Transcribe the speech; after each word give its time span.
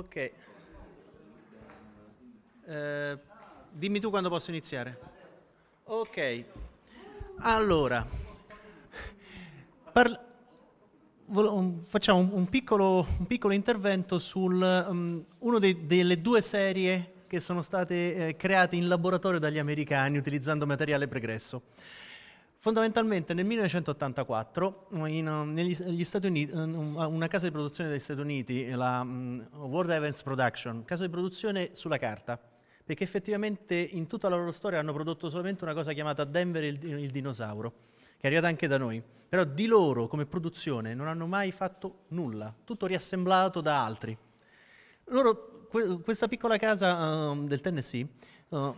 Ok. 0.00 0.30
Eh, 2.66 3.18
dimmi 3.70 4.00
tu 4.00 4.08
quando 4.08 4.30
posso 4.30 4.48
iniziare. 4.50 4.98
Ok. 5.84 6.44
Allora, 7.40 8.06
parla- 9.92 10.24
facciamo 11.82 12.18
un, 12.32 12.48
piccolo, 12.48 13.06
un, 13.18 13.26
piccolo, 13.26 13.52
intervento 13.52 14.18
su 14.18 14.40
um, 14.40 15.22
una 15.40 15.58
delle 15.58 16.20
due 16.22 16.40
serie 16.40 17.24
che 17.26 17.38
sono 17.38 17.60
state 17.60 18.28
eh, 18.28 18.36
create 18.36 18.76
in 18.76 18.88
laboratorio 18.88 19.38
dagli 19.38 19.58
americani 19.58 20.16
utilizzando 20.16 20.64
materiale 20.64 21.08
pregresso. 21.08 21.62
Fondamentalmente 22.62 23.32
nel 23.32 23.46
1984 23.46 24.88
in, 25.06 25.26
um, 25.26 25.50
negli 25.50 26.04
Stati 26.04 26.26
Uniti, 26.26 26.52
una 26.52 27.26
casa 27.26 27.46
di 27.46 27.52
produzione 27.52 27.88
degli 27.88 28.00
Stati 28.00 28.20
Uniti, 28.20 28.68
la 28.68 29.00
um, 29.00 29.48
World 29.52 29.90
Events 29.90 30.22
Production, 30.22 30.84
casa 30.84 31.04
di 31.04 31.10
produzione 31.10 31.70
sulla 31.72 31.96
carta, 31.96 32.38
perché 32.84 33.02
effettivamente 33.02 33.74
in 33.74 34.06
tutta 34.06 34.28
la 34.28 34.36
loro 34.36 34.52
storia 34.52 34.78
hanno 34.78 34.92
prodotto 34.92 35.30
solamente 35.30 35.64
una 35.64 35.72
cosa 35.72 35.94
chiamata 35.94 36.24
Denver 36.24 36.62
il, 36.62 36.84
il 36.84 37.10
dinosauro, 37.10 37.72
che 38.18 38.24
è 38.24 38.26
arrivata 38.26 38.48
anche 38.48 38.66
da 38.66 38.76
noi, 38.76 39.02
però 39.26 39.44
di 39.44 39.64
loro 39.64 40.06
come 40.06 40.26
produzione 40.26 40.94
non 40.94 41.08
hanno 41.08 41.26
mai 41.26 41.52
fatto 41.52 42.00
nulla, 42.08 42.54
tutto 42.62 42.84
riassemblato 42.84 43.62
da 43.62 43.82
altri. 43.82 44.14
Loro, 45.04 45.66
que, 45.70 46.02
questa 46.02 46.28
piccola 46.28 46.58
casa 46.58 47.30
uh, 47.30 47.42
del 47.42 47.62
Tennessee 47.62 48.06
uh, 48.48 48.74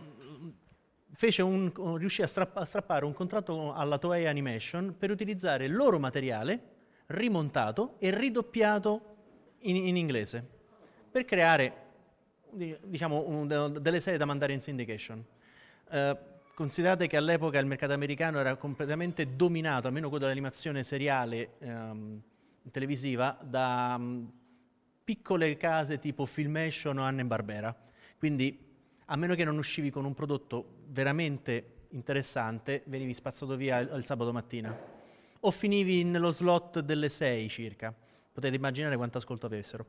un, 1.41 1.97
riuscì 1.97 2.21
a, 2.21 2.27
strapp- 2.27 2.57
a, 2.57 2.65
strappare 2.65 3.05
un 3.05 3.13
contratto 3.13 3.73
alla 3.73 3.97
Toei 3.97 4.27
Animation 4.27 4.95
per 4.97 5.11
utilizzare 5.11 5.65
il 5.65 5.73
loro 5.73 5.99
materiale 5.99 6.71
rimontato 7.07 7.95
e 7.99 8.15
ridoppiato 8.15 9.15
in, 9.59 9.75
in 9.75 9.97
inglese 9.97 10.45
per 11.11 11.25
creare 11.25 11.73
diciamo, 12.51 13.23
un, 13.27 13.77
delle 13.79 14.01
serie 14.01 14.17
da 14.17 14.25
mandare 14.25 14.53
in 14.53 14.61
syndication. 14.61 15.23
Uh, 15.89 16.17
considerate 16.55 17.07
che 17.07 17.17
all'epoca 17.17 17.59
il 17.59 17.65
mercato 17.65 17.93
americano 17.93 18.39
era 18.39 18.55
completamente 18.55 19.35
dominato, 19.35 19.87
almeno 19.87 20.09
quello 20.09 20.25
dell'animazione 20.25 20.83
seriale 20.83 21.53
um, 21.59 22.21
televisiva, 22.71 23.37
da 23.41 23.95
um, 23.97 24.31
piccole 25.03 25.57
case 25.57 25.99
tipo 25.99 26.25
Filmation 26.25 26.97
o 26.97 27.03
Anne 27.03 27.25
Barbera. 27.25 27.75
Quindi 28.17 28.72
a 29.13 29.15
meno 29.15 29.35
che 29.35 29.43
non 29.43 29.59
uscivi 29.59 29.91
con 29.91 30.05
un 30.05 30.15
prodotto 30.15 30.65
veramente 30.87 31.81
interessante, 31.89 32.81
venivi 32.85 33.13
spazzato 33.13 33.55
via 33.55 33.77
il, 33.77 33.91
il 33.95 34.05
sabato 34.05 34.33
mattina. 34.33 34.75
O 35.41 35.51
finivi 35.51 36.03
nello 36.03 36.31
slot 36.31 36.79
delle 36.79 37.09
6 37.09 37.47
circa. 37.47 37.93
Potete 38.33 38.55
immaginare 38.55 38.95
quanto 38.95 39.19
ascolto 39.19 39.45
avessero. 39.45 39.85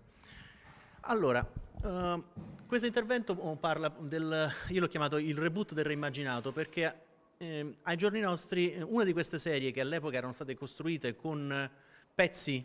Allora, 1.07 1.41
uh, 1.41 2.23
questo 2.67 2.87
intervento 2.87 3.35
parla 3.59 3.89
del, 3.99 4.51
io 4.69 4.81
l'ho 4.81 4.89
chiamato 4.89 5.17
il 5.17 5.39
reboot 5.39 5.73
del 5.73 5.85
reimmaginato 5.85 6.53
perché 6.53 7.01
eh, 7.39 7.77
ai 7.81 7.97
giorni 7.97 8.21
nostri 8.21 8.77
una 8.87 9.05
di 9.05 9.15
queste 9.15 9.39
serie 9.39 9.71
che 9.71 9.81
all'epoca 9.81 10.19
erano 10.19 10.35
state 10.35 10.55
costruite 10.55 11.17
con 11.17 11.71
pezzi 12.15 12.65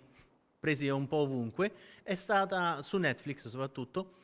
presi 0.60 0.90
un 0.90 1.08
po' 1.08 1.18
ovunque 1.18 1.72
è 2.04 2.16
stata 2.16 2.82
su 2.82 2.98
Netflix 2.98 3.48
soprattutto 3.48 4.16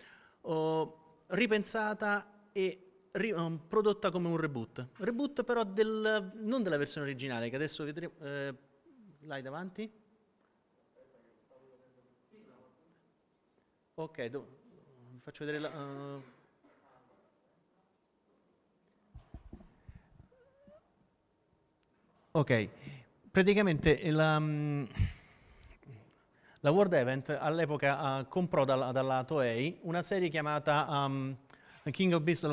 uh, 0.41 1.03
ripensata 1.35 2.49
e 2.51 3.09
ri- 3.11 3.31
um, 3.31 3.59
prodotta 3.67 4.09
come 4.09 4.27
un 4.27 4.37
reboot. 4.37 4.87
Reboot 4.97 5.43
però 5.43 5.63
del, 5.63 6.31
non 6.35 6.63
della 6.63 6.77
versione 6.77 7.07
originale, 7.07 7.49
che 7.49 7.55
adesso 7.55 7.83
vedremo... 7.83 8.13
Eh, 8.21 8.55
slide 9.25 9.47
avanti. 9.47 9.91
Ok, 13.95 14.25
do, 14.25 14.47
faccio 15.23 15.45
vedere 15.45 15.61
la... 15.63 15.69
Uh, 15.69 16.21
ok, 22.31 22.69
praticamente 23.31 24.11
la, 24.11 24.35
um, 24.35 24.87
la 26.65 26.71
World 26.71 26.93
Event 26.93 27.29
all'epoca 27.39 28.17
uh, 28.17 28.27
comprò 28.27 28.65
dalla, 28.65 28.91
dalla 28.91 29.23
Toei 29.23 29.77
una 29.81 30.01
serie 30.01 30.29
chiamata 30.29 30.87
um, 30.89 31.37
King 31.91 32.13
of 32.13 32.23
Beasts 32.23 32.47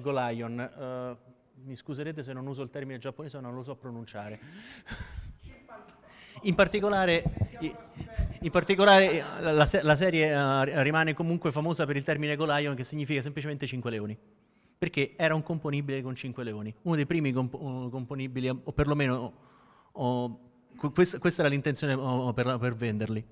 Golion. 0.00 0.70
Uh, 0.76 1.16
mi 1.62 1.76
scuserete 1.76 2.24
se 2.24 2.32
non 2.32 2.44
uso 2.48 2.62
il 2.62 2.70
termine 2.70 2.98
giapponese, 2.98 3.38
non 3.38 3.54
lo 3.54 3.62
so 3.62 3.76
pronunciare. 3.76 4.40
In 6.42 6.56
particolare, 6.56 7.22
in 8.40 8.50
particolare 8.50 9.24
la, 9.40 9.68
la, 9.82 9.96
serie 9.96 10.34
uh, 10.34 10.82
rimane 10.82 11.14
comunque 11.14 11.52
famosa 11.52 11.86
per 11.86 11.94
il 11.94 12.02
termine 12.02 12.34
Golion 12.34 12.74
che 12.74 12.82
significa 12.82 13.22
semplicemente 13.22 13.64
5 13.64 13.90
leoni. 13.90 14.18
Perché 14.76 15.14
era 15.16 15.36
un 15.36 15.44
componibile 15.44 16.02
con 16.02 16.16
5 16.16 16.42
leoni, 16.42 16.74
uno 16.82 16.96
dei 16.96 17.06
primi 17.06 17.30
comp- 17.30 17.56
componibili, 17.56 18.48
o 18.48 18.72
perlomeno 18.72 19.32
oh, 19.92 20.45
questa, 20.92 21.18
questa, 21.18 21.42
era 21.42 21.50
l'intenzione 21.50 21.96
per, 22.32 22.58
per, 22.58 22.74
venderli. 22.74 23.24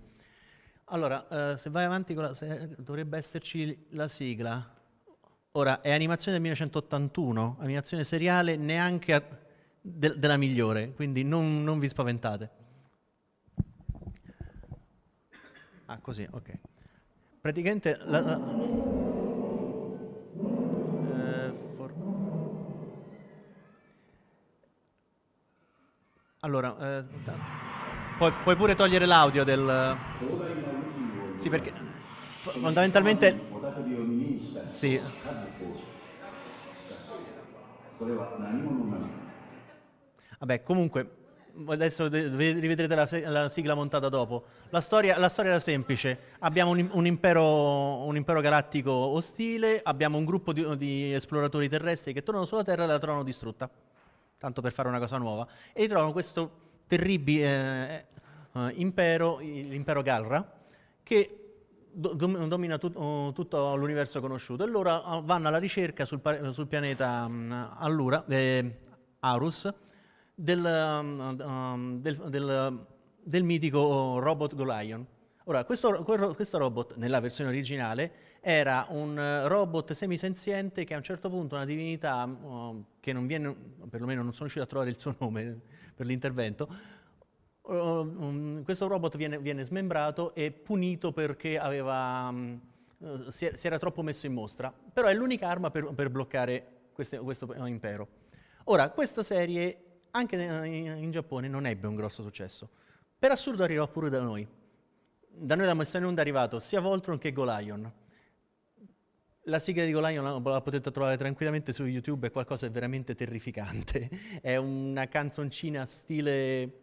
Allora, 0.86 1.26
uh, 1.28 1.56
se 1.56 1.70
vai 1.70 1.84
avanti, 1.84 2.14
la, 2.14 2.34
se, 2.34 2.74
dovrebbe 2.78 3.16
esserci 3.16 3.86
la 3.90 4.08
sigla. 4.08 4.72
Ora, 5.52 5.80
è 5.80 5.92
animazione 5.92 6.32
del 6.32 6.42
1981, 6.42 7.56
animazione 7.60 8.04
seriale 8.04 8.56
neanche 8.56 9.14
a, 9.14 9.22
de, 9.80 10.18
della 10.18 10.36
migliore, 10.36 10.92
quindi 10.94 11.22
non, 11.22 11.62
non, 11.62 11.78
vi 11.78 11.88
spaventate. 11.88 12.50
Ah, 15.86 15.98
così, 15.98 16.26
ok. 16.28 16.58
Praticamente... 17.40 17.98
La, 18.04 18.20
la, 18.20 18.38
eh. 21.16 21.62
Allora, 26.44 26.98
eh, 26.98 27.04
puoi, 28.16 28.32
puoi 28.42 28.56
pure 28.56 28.74
togliere 28.74 29.06
l'audio 29.06 29.44
del... 29.44 29.96
Sì, 31.36 31.48
perché 31.48 31.72
fondamentalmente... 32.40 33.52
Sì. 34.70 35.00
Vabbè, 40.38 40.62
comunque, 40.62 41.10
adesso 41.68 42.08
rivedrete 42.08 42.94
la, 42.94 43.08
la, 43.30 43.48
sigla 43.48 43.74
montata 43.74 44.08
dopo. 44.08 44.44
La 44.70 44.80
storia, 44.80 45.18
la 45.18 45.28
storia 45.28 45.52
era 45.52 45.60
semplice. 45.60 46.18
Abbiamo 46.40 46.72
un, 46.72 46.88
un, 46.92 47.06
impero, 47.06 48.04
un, 48.04 48.16
impero, 48.16 48.40
galattico 48.40 48.90
ostile, 48.90 49.80
abbiamo 49.82 50.18
un 50.18 50.24
gruppo 50.24 50.52
di, 50.52 50.76
di, 50.76 51.12
esploratori 51.12 51.68
terrestri 51.68 52.12
che 52.12 52.22
tornano 52.22 52.46
sulla 52.46 52.64
Terra 52.64 52.84
e 52.84 52.86
la 52.86 52.98
trovano 52.98 53.24
distrutta, 53.24 53.70
tanto 54.38 54.60
per 54.60 54.72
fare 54.72 54.88
una 54.88 54.98
cosa 54.98 55.16
nuova, 55.16 55.46
e 55.72 55.88
trovano 55.88 56.12
questo 56.12 56.62
terribile 56.86 58.08
eh, 58.52 58.72
impero, 58.76 59.38
l'impero 59.38 60.02
Galra, 60.02 60.60
che 61.02 61.44
domina 61.94 62.76
tut, 62.78 62.96
oh, 62.96 63.32
tutto 63.32 63.76
l'universo 63.76 64.20
conosciuto 64.20 64.64
e 64.64 64.66
loro 64.66 64.90
ah, 64.90 65.20
vanno 65.20 65.48
alla 65.48 65.58
ricerca 65.58 66.04
sul, 66.04 66.20
sul 66.52 66.66
pianeta 66.66 67.24
um, 67.28 67.74
Allura, 67.78 68.24
eh, 68.26 68.78
Arus 69.20 69.72
del, 70.34 70.64
um, 70.64 72.00
del, 72.00 72.16
del, 72.28 72.86
del, 73.22 73.44
mitico 73.44 74.18
robot 74.18 74.54
Golion. 74.54 75.06
Ora, 75.44 75.64
questo, 75.64 76.02
questo, 76.02 76.58
robot, 76.58 76.96
nella 76.96 77.20
versione 77.20 77.50
originale, 77.50 78.12
era 78.46 78.86
un 78.90 79.42
robot 79.46 79.94
semisenziente 79.94 80.84
che 80.84 80.92
a 80.92 80.98
un 80.98 81.02
certo 81.02 81.30
punto 81.30 81.54
una 81.54 81.64
divinità 81.64 82.24
uh, 82.24 82.84
che 83.00 83.14
non 83.14 83.26
viene, 83.26 83.56
perlomeno 83.88 84.22
non 84.22 84.32
sono 84.34 84.50
riuscito 84.50 84.64
a 84.64 84.68
trovare 84.68 84.90
il 84.90 84.98
suo 84.98 85.16
nome 85.18 85.62
per 85.96 86.04
l'intervento, 86.04 86.68
um, 87.62 88.62
questo 88.62 88.86
robot 88.86 89.16
viene, 89.16 89.38
viene, 89.38 89.64
smembrato 89.64 90.34
e 90.34 90.50
punito 90.50 91.10
perché 91.12 91.58
aveva, 91.58 92.28
um, 92.28 92.60
si, 93.28 93.48
si, 93.54 93.66
era 93.66 93.78
troppo 93.78 94.02
messo 94.02 94.26
in 94.26 94.34
mostra, 94.34 94.70
però 94.92 95.08
è 95.08 95.14
l'unica 95.14 95.48
arma 95.48 95.70
per, 95.70 95.94
per 95.94 96.10
bloccare 96.10 96.66
queste, 96.92 97.16
questo 97.20 97.50
impero. 97.64 98.06
Ora, 98.64 98.90
questa 98.90 99.22
serie 99.22 100.00
anche 100.10 100.36
in 100.36 101.10
Giappone 101.10 101.48
non 101.48 101.64
ebbe 101.64 101.86
un 101.86 101.94
grosso 101.94 102.22
successo, 102.22 102.68
per 103.18 103.30
assurdo 103.30 103.62
arrivò 103.62 103.88
pure 103.88 104.10
da 104.10 104.20
noi. 104.20 104.46
Da 105.36 105.54
noi 105.54 105.64
la 105.64 105.74
messa 105.74 105.96
in 105.96 106.04
onda 106.04 106.20
è 106.20 106.24
arrivato 106.24 106.60
sia 106.60 106.80
Voltron 106.80 107.16
che 107.16 107.32
Golion. 107.32 108.02
La 109.48 109.58
sigla 109.58 109.84
di 109.84 109.92
Golion 109.92 110.42
la 110.42 110.60
potete 110.62 110.90
trovare 110.90 111.18
tranquillamente 111.18 111.74
su 111.74 111.84
YouTube, 111.84 112.28
è 112.28 112.30
qualcosa 112.30 112.66
di 112.66 112.72
veramente 112.72 113.14
terrificante. 113.14 114.08
È 114.40 114.56
una 114.56 115.06
canzoncina 115.06 115.84
stile 115.84 116.80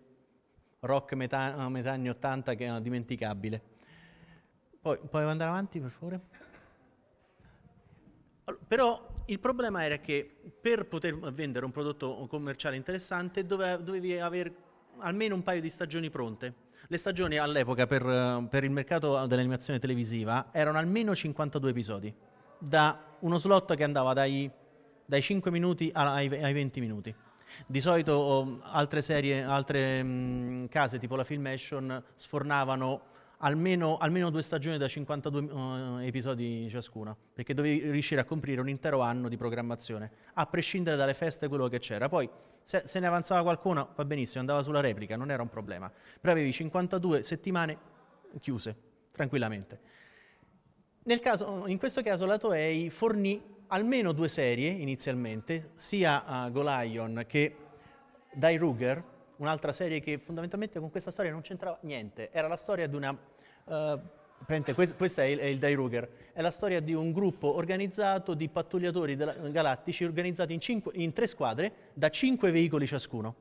rock 0.82 1.14
metà, 1.14 1.68
metà 1.70 1.92
anni 1.94 2.10
80 2.10 2.54
che 2.54 2.68
è 2.68 2.82
dimenticabile. 2.82 3.62
Poi, 4.80 5.00
puoi 5.10 5.24
andare 5.24 5.50
avanti 5.50 5.80
per 5.80 5.90
favore? 5.90 6.22
Però 8.68 9.12
il 9.26 9.40
problema 9.40 9.84
era 9.84 9.98
che 9.98 10.30
per 10.60 10.86
poter 10.88 11.18
vendere 11.18 11.66
un 11.66 11.72
prodotto 11.72 12.28
commerciale 12.28 12.76
interessante 12.76 13.46
dovevi 13.46 14.20
avere 14.20 14.56
almeno 15.00 15.34
un 15.34 15.42
paio 15.42 15.62
di 15.62 15.70
stagioni 15.70 16.10
pronte. 16.10 16.70
Le 16.88 16.98
stagioni 16.98 17.38
all'epoca 17.38 17.88
per, 17.88 18.48
per 18.50 18.64
il 18.64 18.72
mercato 18.72 19.26
dell'animazione 19.26 19.80
televisiva 19.80 20.50
erano 20.52 20.78
almeno 20.78 21.16
52 21.16 21.70
episodi, 21.70 22.14
da 22.62 23.18
uno 23.20 23.38
slot 23.38 23.76
che 23.76 23.84
andava 23.84 24.14
dai, 24.14 24.50
dai 25.06 25.22
5 25.22 25.52
minuti 25.52 25.90
ai, 25.94 26.28
ai 26.28 26.54
20 26.54 26.80
minuti. 26.80 27.16
Di 27.66 27.82
solito 27.82 28.14
oh, 28.14 28.60
altre 28.62 29.02
serie, 29.02 29.44
altre 29.44 30.02
mh, 30.02 30.70
case 30.70 31.00
tipo 31.00 31.16
la 31.16 31.24
Filmation 31.24 32.02
sfornavano 32.16 33.10
almeno, 33.40 33.98
almeno 33.98 34.30
due 34.30 34.42
stagioni 34.42 34.78
da 34.78 34.88
52 34.88 35.42
uh, 35.42 36.00
eh, 36.00 36.08
episodi 36.08 36.68
ciascuna, 36.70 37.16
perché 37.34 37.54
dovevi 37.54 37.92
riuscire 37.92 38.22
a 38.22 38.26
coprire 38.26 38.62
un 38.62 38.70
intero 38.70 39.02
anno 39.02 39.28
di 39.28 39.38
programmazione, 39.38 40.12
a 40.34 40.46
prescindere 40.46 40.96
dalle 40.96 41.14
feste 41.14 41.48
quello 41.48 41.68
che 41.68 41.80
c'era. 41.80 42.08
Poi 42.08 42.30
se, 42.62 42.84
se 42.86 43.00
ne 43.00 43.08
avanzava 43.08 43.42
qualcuno 43.42 43.90
va 43.96 44.06
benissimo, 44.06 44.40
andava 44.40 44.62
sulla 44.62 44.80
replica, 44.80 45.16
non 45.16 45.32
era 45.32 45.42
un 45.42 45.50
problema. 45.50 45.92
Però 46.20 46.34
avevi 46.34 46.52
52 46.54 47.24
settimane 47.24 47.78
chiuse, 48.40 48.76
tranquillamente. 49.12 49.80
Caso, 51.04 51.64
in 51.66 51.80
questo 51.80 52.04
caso 52.04 52.28
la 52.28 52.38
Toei 52.38 52.92
fornì 52.92 53.42
almeno 53.68 54.12
due 54.12 54.30
serie 54.30 54.70
inizialmente, 54.70 55.72
sia 55.74 56.46
uh, 56.46 56.52
Golion 56.52 57.24
che 57.28 57.56
Die 58.34 58.58
Ruger, 58.58 59.04
un'altra 59.38 59.74
serie 59.74 60.00
che 60.00 60.20
fondamentalmente 60.20 60.80
con 60.80 60.92
questa 60.92 61.10
storia 61.10 61.32
non 61.32 61.42
c'entrava 61.42 61.80
niente, 61.82 62.30
era 62.32 62.48
la 62.48 62.56
storia 62.56 62.88
di 62.88 62.96
una... 62.96 63.18
Uh, 63.66 64.00
questo 64.74 65.22
è 65.22 65.26
il, 65.26 65.40
è 65.40 65.46
il 65.46 65.58
Die 65.58 65.74
Ruger, 65.74 66.32
è 66.34 66.42
la 66.42 66.52
storia 66.52 66.80
di 66.80 66.94
un 66.94 67.12
gruppo 67.12 67.56
organizzato 67.56 68.34
di 68.34 68.48
pattugliatori 68.50 69.16
della, 69.16 69.34
galattici 69.34 70.04
organizzati 70.04 70.54
in, 70.54 70.60
cinque, 70.60 70.92
in 70.96 71.14
tre 71.14 71.28
squadre 71.28 71.74
da 71.94 72.10
cinque 72.10 72.52
veicoli 72.52 72.86
ciascuno. 72.86 73.36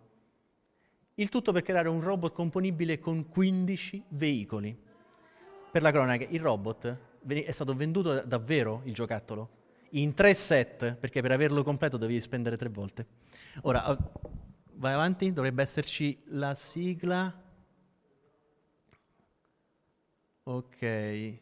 Il 1.14 1.28
tutto 1.28 1.52
per 1.52 1.62
creare 1.62 1.88
un 1.88 2.00
robot 2.00 2.32
componibile 2.32 2.98
con 2.98 3.28
15 3.28 4.04
veicoli. 4.08 4.78
Per 5.70 5.82
la 5.82 5.90
cronaca, 5.90 6.24
il 6.28 6.40
robot 6.40 7.08
è 7.26 7.50
stato 7.50 7.75
venduto 7.75 8.20
davvero, 8.22 8.82
il 8.84 8.94
giocattolo, 8.94 9.58
in 9.90 10.14
tre 10.14 10.34
set, 10.34 10.94
perché 10.94 11.20
per 11.20 11.32
averlo 11.32 11.62
completo 11.62 11.96
dovevi 11.96 12.20
spendere 12.20 12.56
tre 12.56 12.69
volte. 12.69 13.06
Ora, 13.62 13.96
vai 14.75 14.93
avanti, 14.93 15.32
dovrebbe 15.32 15.62
esserci 15.62 16.22
la 16.26 16.55
sigla. 16.55 17.43
Ok. 20.44 21.38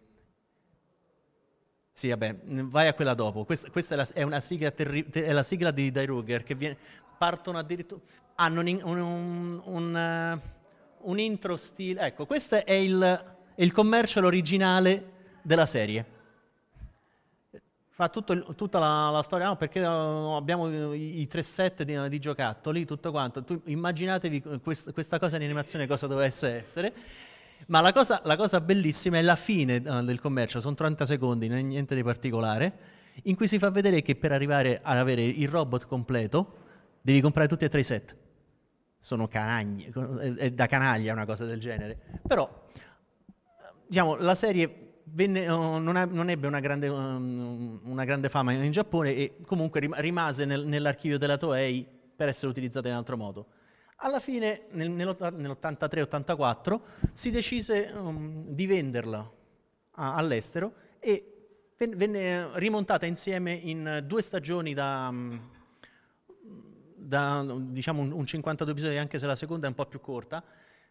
Sì, 1.93 2.09
vabbè, 2.09 2.37
vai 2.45 2.87
a 2.87 2.95
quella 2.95 3.15
dopo. 3.15 3.45
Questa, 3.45 3.71
questa 3.71 3.95
è, 3.95 3.97
la, 3.97 4.09
è, 4.13 4.23
una 4.23 4.41
sigla 4.41 4.71
terri- 4.71 5.11
è 5.11 5.33
la 5.33 5.43
sigla 5.43 5.71
di 5.71 5.91
Die 5.91 6.05
Ruger 6.07 6.45
che 6.45 6.55
viene, 6.55 6.77
partono 7.19 7.59
addirittura... 7.59 8.01
Hanno 8.37 8.61
un, 8.61 8.81
un, 8.85 9.63
un, 9.65 10.41
un 10.99 11.19
intro 11.19 11.57
stile... 11.57 12.03
Ecco, 12.03 12.25
questo 12.25 12.65
è 12.65 12.73
il, 12.73 13.37
il 13.57 13.73
commercial 13.73 14.25
originale 14.25 15.17
della 15.49 15.67
serie 15.67 16.17
fa 17.99 18.09
tutto, 18.11 18.55
tutta 18.55 18.79
la, 18.79 19.11
la, 19.11 19.23
storia, 19.23 19.47
no, 19.47 19.57
perché 19.57 19.85
abbiamo 19.85 20.95
i, 20.95 21.23
i 21.23 21.27
tre 21.27 21.43
set 21.43 21.83
di, 21.83 22.09
di, 22.09 22.21
giocattoli, 22.21 22.85
tutto 22.85 23.11
quanto. 23.11 23.43
Tu 23.43 23.61
immaginatevi 23.65 24.41
quest, 24.63 24.93
questa 24.93 25.19
cosa 25.19 25.37
di 25.37 25.45
animazione 25.45 25.89
cosa 25.89 26.07
dovesse 26.07 26.61
essere. 26.61 26.93
Ma 27.67 27.81
la 27.81 27.93
cosa, 27.93 28.21
la 28.25 28.37
cosa 28.37 28.61
bellissima 28.61 29.19
è 29.19 29.23
la 29.23 29.35
fine 29.35 29.83
uh, 29.85 30.05
del 30.05 30.21
commercio, 30.21 30.61
sono 30.61 30.77
30 30.77 31.07
secondi, 31.07 31.49
niente 31.49 31.97
di 31.97 32.05
particolare, 32.05 32.79
in 33.25 33.35
cui 33.35 33.49
si 33.49 33.59
fa 33.59 33.71
vedere 33.71 34.01
che 34.01 34.15
per 34.15 34.31
arrivare 34.31 34.79
ad 34.81 34.97
avere 34.97 35.25
il 35.25 35.49
robot 35.49 35.89
completo 35.89 36.55
devi 37.01 37.21
comprare 37.21 37.49
tutti 37.49 37.65
e 37.65 37.69
tre 37.69 37.81
i 37.81 37.85
set. 37.85 38.15
Sono 39.01 39.27
canagli, 39.27 39.91
è 40.37 40.53
da 40.53 40.67
canaglia 40.67 41.15
una 41.15 41.27
cosa 41.27 41.47
del 41.47 41.59
genere. 41.59 41.99
Però, 42.25 42.49
diciamo, 43.89 44.15
la 44.15 44.37
serie 44.37 44.88
venne, 45.13 45.49
uh, 45.49 45.79
non, 45.79 45.97
ha, 45.97 46.05
non, 46.05 46.31
ebbe 46.31 46.47
una 46.47 46.61
grande, 46.61 46.89
um, 46.89 47.81
una 47.85 48.05
grande, 48.05 48.29
fama 48.29 48.53
in 48.53 48.71
Giappone 48.71 49.15
e 49.15 49.37
comunque 49.47 49.81
rimase 49.97 50.45
nel, 50.45 50.67
nell'archivio 50.67 51.19
della 51.19 51.37
Toei 51.37 51.87
per 52.15 52.29
essere 52.29 52.49
utilizzata 52.49 52.89
in 52.89 52.95
altro 52.95 53.17
modo. 53.17 53.47
Alla 53.97 54.21
fine, 54.21 54.67
nel, 54.71 54.91
nell'83-84, 54.91 56.81
si 57.13 57.31
decise 57.31 57.93
um, 57.95 58.45
di 58.47 58.67
venderla 58.67 59.31
a, 59.93 60.15
all'estero 60.15 60.73
e 61.01 61.33
venne 61.77 62.51
rimontata 62.55 63.07
insieme 63.07 63.53
in 63.53 64.03
due 64.07 64.21
stagioni 64.23 64.75
da, 64.75 65.13
da 66.95 67.57
diciamo 67.57 68.03
un, 68.03 68.13
un 68.13 68.27
52 68.27 68.73
episodi, 68.73 68.97
anche 68.97 69.19
se 69.19 69.27
la 69.27 69.37
seconda 69.37 69.67
è 69.67 69.69
un 69.69 69.77
po' 69.77 69.87
più 69.87 70.01
corta, 70.01 70.43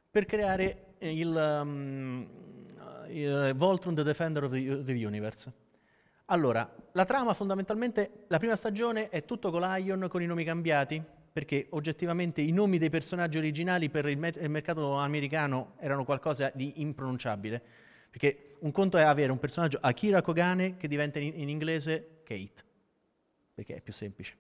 per 0.10 0.26
creare 0.26 0.96
il, 1.00 1.60
um, 1.62 2.28
uh, 3.10 3.54
Voltron 3.56 3.96
The 3.96 4.04
Defender 4.04 4.44
of 4.44 4.52
the, 4.52 4.84
the, 4.84 5.06
Universe. 5.06 5.52
Allora, 6.26 6.70
la 6.92 7.06
trama 7.06 7.34
fondamentalmente, 7.34 8.26
la 8.28 8.38
prima 8.38 8.56
stagione 8.56 9.10
è 9.10 9.26
tutto 9.26 9.50
con 9.52 9.62
Lion 9.62 10.08
con 10.10 10.22
i 10.22 10.26
nomi 10.26 10.44
cambiati, 10.44 11.02
perché 11.32 11.68
oggettivamente 11.70 12.42
i 12.42 12.52
nomi 12.52 12.78
dei 12.78 12.90
personaggi 12.90 13.38
originali 13.38 13.90
per 13.90 14.08
il, 14.08 14.34
il 14.42 14.50
mercato 14.50 14.96
americano 14.96 15.74
erano 15.78 16.04
qualcosa 16.04 16.52
di 16.54 16.82
impronunciabile. 16.82 17.62
Perché 18.10 18.56
un 18.60 18.72
conto 18.72 18.98
è 18.98 19.04
avere 19.04 19.32
un 19.32 19.40
personaggio 19.40 19.78
Akira 19.80 20.22
Kogane 20.22 20.78
che 20.78 20.88
diventa 20.88 21.20
in, 21.20 21.34
in 21.36 21.50
inglese 21.50 22.22
Kate, 22.24 22.64
perché 23.54 23.76
è 23.76 23.82
più 23.82 23.94
semplice. 23.94 24.36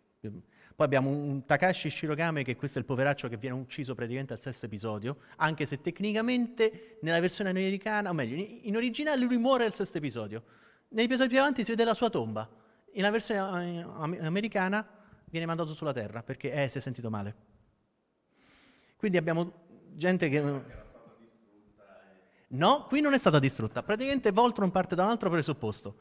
Poi 0.77 0.85
abbiamo 0.85 1.09
un 1.09 1.43
Takashi 1.43 1.89
Shirogame, 1.89 2.43
che 2.43 2.55
questo 2.55 2.77
è 2.77 2.81
il 2.81 2.85
poveraccio 2.85 3.27
che 3.27 3.37
viene 3.37 3.55
ucciso 3.55 3.95
praticamente 3.95 4.33
al 4.33 4.39
sesto 4.39 4.67
episodio, 4.67 5.21
anche 5.37 5.65
se 5.65 5.81
tecnicamente 5.81 6.99
nella 7.01 7.19
versione 7.19 7.49
americana, 7.49 8.11
o 8.11 8.13
meglio, 8.13 8.35
in 8.61 8.75
originale 8.75 9.19
lui 9.19 9.37
muore 9.37 9.65
al 9.65 9.73
sesto 9.73 9.97
episodio. 9.97 10.43
Negli 10.89 11.05
episodi 11.05 11.29
più 11.29 11.39
avanti 11.39 11.63
si 11.63 11.71
vede 11.71 11.83
la 11.83 11.95
sua 11.95 12.11
tomba. 12.11 12.47
Nella 12.93 13.09
versione 13.09 13.79
eh, 13.79 14.23
americana 14.23 14.87
viene 15.25 15.47
mandato 15.47 15.73
sulla 15.73 15.93
Terra 15.93 16.21
perché 16.21 16.51
eh, 16.51 16.69
si 16.69 16.77
è 16.77 16.81
sentito 16.81 17.09
male. 17.09 17.35
Quindi 18.97 19.17
abbiamo 19.17 19.51
gente 19.95 20.29
che... 20.29 20.61
No, 22.49 22.85
qui 22.87 23.01
non 23.01 23.15
è 23.15 23.17
stata 23.17 23.39
distrutta. 23.39 23.81
Praticamente 23.81 24.31
Voltron 24.31 24.69
parte 24.69 24.93
da 24.93 25.05
un 25.05 25.09
altro 25.09 25.31
presupposto 25.31 25.97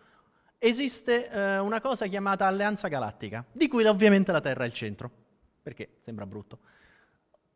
esiste 0.69 1.31
eh, 1.31 1.59
una 1.59 1.81
cosa 1.81 2.07
chiamata 2.07 2.47
Alleanza 2.47 2.89
Galattica, 2.89 3.45
di 3.53 3.69
cui 3.69 3.85
ovviamente 3.85 4.33
la 4.33 4.41
Terra 4.41 4.65
è 4.65 4.67
il 4.67 4.73
centro, 4.73 5.11
perché 5.63 5.99
sembra 6.03 6.27
brutto. 6.27 6.59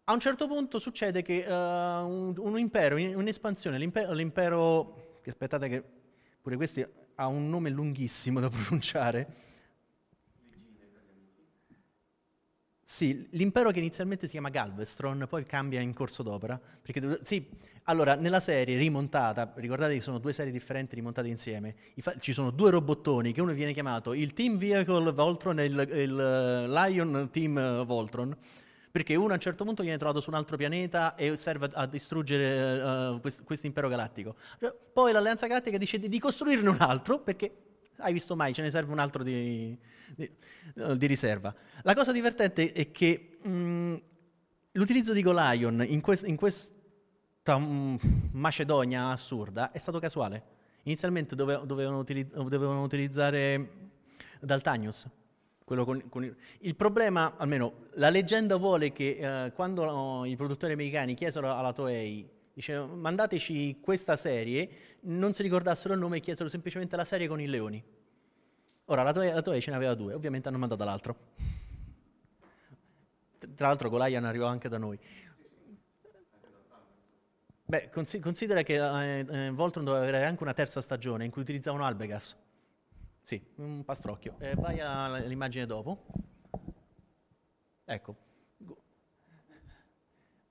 A 0.05 0.13
un 0.13 0.21
certo 0.21 0.49
punto 0.49 0.79
succede 0.79 1.23
che 1.23 1.45
uh, 1.47 1.53
un, 1.53 2.35
un, 2.37 2.59
impero, 2.59 2.97
un'espansione, 2.97 3.79
l'impero, 3.79 4.13
l'impero, 4.13 5.21
aspettate 5.25 5.69
che 5.69 5.85
pure 6.41 6.57
questo 6.57 6.89
ha 7.15 7.27
un 7.27 7.49
nome 7.49 7.71
lunghissimo 7.71 8.41
da 8.41 8.49
pronunciare, 8.51 9.27
Sì, 12.91 13.25
l'impero 13.31 13.71
che 13.71 13.79
inizialmente 13.79 14.27
si 14.27 14.33
chiama 14.33 14.49
Galvestron, 14.49 15.25
poi 15.29 15.47
cambia 15.47 15.81
in 15.81 15.95
corso 15.95 16.25
d'opera. 16.25 16.61
Perché, 16.83 17.21
sì, 17.23 17.47
allora, 17.85 18.17
nella 18.17 18.41
serie 18.41 18.77
rimontata, 18.77 19.53
ricordate 19.55 19.95
che 19.95 20.01
sono 20.01 20.19
due 20.19 20.33
serie 20.33 20.51
differenti 20.51 20.97
rimontate 20.97 21.29
insieme, 21.29 21.77
ci 22.19 22.33
sono 22.33 22.51
due 22.51 22.73
robottoni, 22.73 23.33
che 23.33 23.41
uno 23.41 23.53
viene 23.53 23.73
chiamato 23.73 24.13
il 24.13 24.33
Team 24.33 24.57
Vehicle 24.57 25.13
Voltron 25.13 25.61
e 25.61 25.67
il, 25.67 25.89
il 25.93 26.19
eh, 26.19 26.69
Lion 26.69 27.29
Team 27.31 27.85
Voltron, 27.85 28.37
perché 28.91 29.15
uno 29.15 29.31
a 29.31 29.35
un 29.35 29.41
certo 29.41 29.63
punto 29.63 29.83
viene 29.83 29.97
trovato 29.97 30.19
su 30.19 30.29
un 30.31 30.35
altro 30.35 30.57
pianeta 30.57 31.15
e 31.15 31.37
serve 31.37 31.71
a 31.73 31.87
distruggere 31.87 32.83
uh, 32.83 33.21
questo 33.21 33.67
impero 33.67 33.87
galattico. 33.87 34.35
Poi 34.93 35.13
l'Alleanza 35.13 35.47
Galattica 35.47 35.79
decide 35.79 36.09
di 36.09 36.19
costruirne 36.19 36.69
un 36.69 36.79
altro, 36.81 37.21
perché 37.21 37.70
hai 37.99 38.13
visto 38.13 38.37
mai, 38.37 38.53
ce 38.53 38.63
ne 38.63 38.71
serve 38.71 38.93
un 38.93 38.99
altro 38.99 39.23
di, 39.23 39.77
di, 40.15 40.31
di 40.97 41.07
riserva. 41.07 41.55
La 41.83 41.95
cosa 41.95 42.13
divertente 42.13 42.73
è 42.73 42.91
che 42.91 43.39
mh, 43.43 43.51
mm, 43.51 43.95
l'utilizzo 44.73 45.13
di 45.13 45.23
Golion 45.23 45.85
in, 45.87 46.01
quest, 46.01 46.27
in 46.27 46.37
questa 46.37 47.57
mh, 47.57 47.65
mm, 47.65 47.97
Macedonia 48.33 49.09
assurda 49.09 49.73
è 49.73 49.79
stato 49.79 49.99
casuale. 49.99 50.59
Inizialmente 50.85 51.35
dove, 51.37 51.61
dovevano, 51.65 51.99
utilizz- 51.99 52.33
dovevano, 52.33 52.83
utilizzare 52.83 53.91
Daltanius. 54.41 55.07
Con, 55.65 56.09
con 56.09 56.25
il, 56.25 56.35
il, 56.61 56.75
problema, 56.75 57.37
almeno 57.37 57.87
la 57.93 58.11
leggenda 58.11 58.57
vuole 58.57 58.91
che 58.91 59.45
eh, 59.45 59.53
quando 59.53 59.85
oh, 59.85 60.27
i 60.27 60.35
produttori 60.35 60.73
americani 60.73 61.15
chiesero 61.15 61.55
alla 61.55 61.73
Toei 61.73 62.29
Dice, 62.53 62.79
mandateci 62.79 63.79
questa 63.81 64.17
serie, 64.17 64.69
non 65.03 65.33
si 65.35 65.43
ricordassero 65.43 65.95
il 65.95 66.01
nome 66.01 66.19
e 66.19 66.21
chiesero 66.21 66.49
semplicemente 66.49 66.97
la 66.97 67.05
serie 67.05 67.29
con 67.29 67.41
i 67.41 67.47
leoni. 67.47 67.83
Ora, 68.87 69.03
la 69.03 69.13
Toei, 69.13 69.33
la 69.33 69.43
Toei 69.43 69.61
ce 69.61 69.71
n'aveva 69.71 69.95
due, 69.95 70.15
ovviamente 70.15 70.49
hanno 70.49 70.59
mandato 70.59 70.85
l'altro. 70.85 71.17
Tra 73.55 73.69
l'altro 73.69 73.89
Goliath 73.89 74.25
arrivò 74.25 74.47
anche 74.47 74.69
da 74.69 74.79
noi. 74.79 74.99
Beh, 77.65 77.89
considera 77.91 78.63
che 78.63 78.75
eh, 78.75 79.27
eh, 79.31 79.51
Voltron 79.51 79.85
doveva 79.85 80.03
avere 80.03 80.25
anche 80.25 80.43
una 80.43 80.53
terza 80.53 80.81
stagione 80.81 81.25
in 81.25 81.31
cui 81.31 81.43
utilizzavano 81.43 81.85
Albegas. 81.85 82.37
Sì, 83.23 83.41
un 83.57 83.85
pastrocchio. 83.85 84.35
Eh, 84.41 84.57
vai 84.57 84.81
all'immagine 84.81 85.67
dopo. 85.67 86.05
Ecco. 87.85 88.17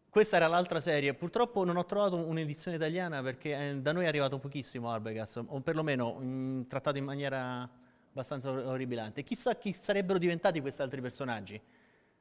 Questa 0.10 0.38
era 0.38 0.48
l'altra 0.48 0.82
serie. 0.82 1.14
Purtroppo 1.14 1.64
non 1.64 1.78
ho 1.78 1.86
trovato 1.86 2.16
un'edizione 2.16 2.78
italiana 2.78 3.22
perché 3.22 3.70
eh, 3.70 3.76
da 3.78 3.92
noi 3.92 4.06
è 4.06 4.08
arrivato 4.08 4.40
pochissimo 4.40 4.90
Arbegas, 4.92 5.42
o 5.46 5.62
perlomeno 5.62 6.14
mh, 6.14 6.68
trattato 6.68 6.98
in 6.98 7.04
maniera 7.06 7.70
abbastanza 8.12 8.50
orribilante. 8.50 9.24
Chissà 9.24 9.56
chi 9.56 9.72
sarebbero 9.72 10.18
diventati 10.18 10.60
questi 10.62 10.82
altri 10.82 11.00
personaggi. 11.02 11.62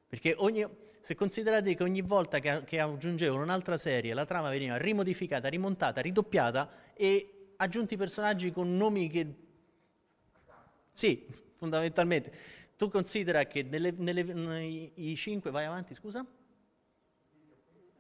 Perché 0.07 0.35
ogni, 0.39 0.67
se 1.01 1.15
considerate 1.15 1.75
che 1.75 1.83
ogni 1.83 2.03
volta 2.03 2.39
che, 2.39 2.65
che 2.65 2.81
aggiungevano 2.81 3.43
un'altra 3.43 3.77
serie 3.77 4.15
la 4.15 4.25
trama 4.25 4.49
veniva 4.51 4.77
rimodificata, 4.77 5.49
rimontata, 5.49 6.01
ridoppiata 6.01 6.71
e 6.95 7.53
aggiunti 7.57 7.97
personaggi 7.97 8.53
con 8.53 8.77
nomi 8.77 9.09
che... 9.09 9.35
Sì, 10.93 11.27
fondamentalmente. 11.55 12.33
Tu 12.77 12.89
considera 12.89 13.45
che 13.47 13.63
nelle, 13.63 13.93
nelle, 13.97 14.23
nei, 14.23 14.93
i 14.95 15.17
cinque... 15.17 15.51
Vai 15.51 15.65
avanti, 15.65 15.95
scusa? 15.95 16.25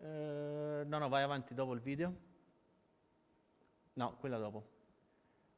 Eh, 0.01 0.85
no, 0.87 0.99
no, 0.99 1.09
vai 1.09 1.23
avanti 1.23 1.55
dopo 1.55 1.73
il 1.73 1.81
video. 1.81 2.15
No, 3.95 4.17
quella 4.21 4.39
dopo. 4.39 4.77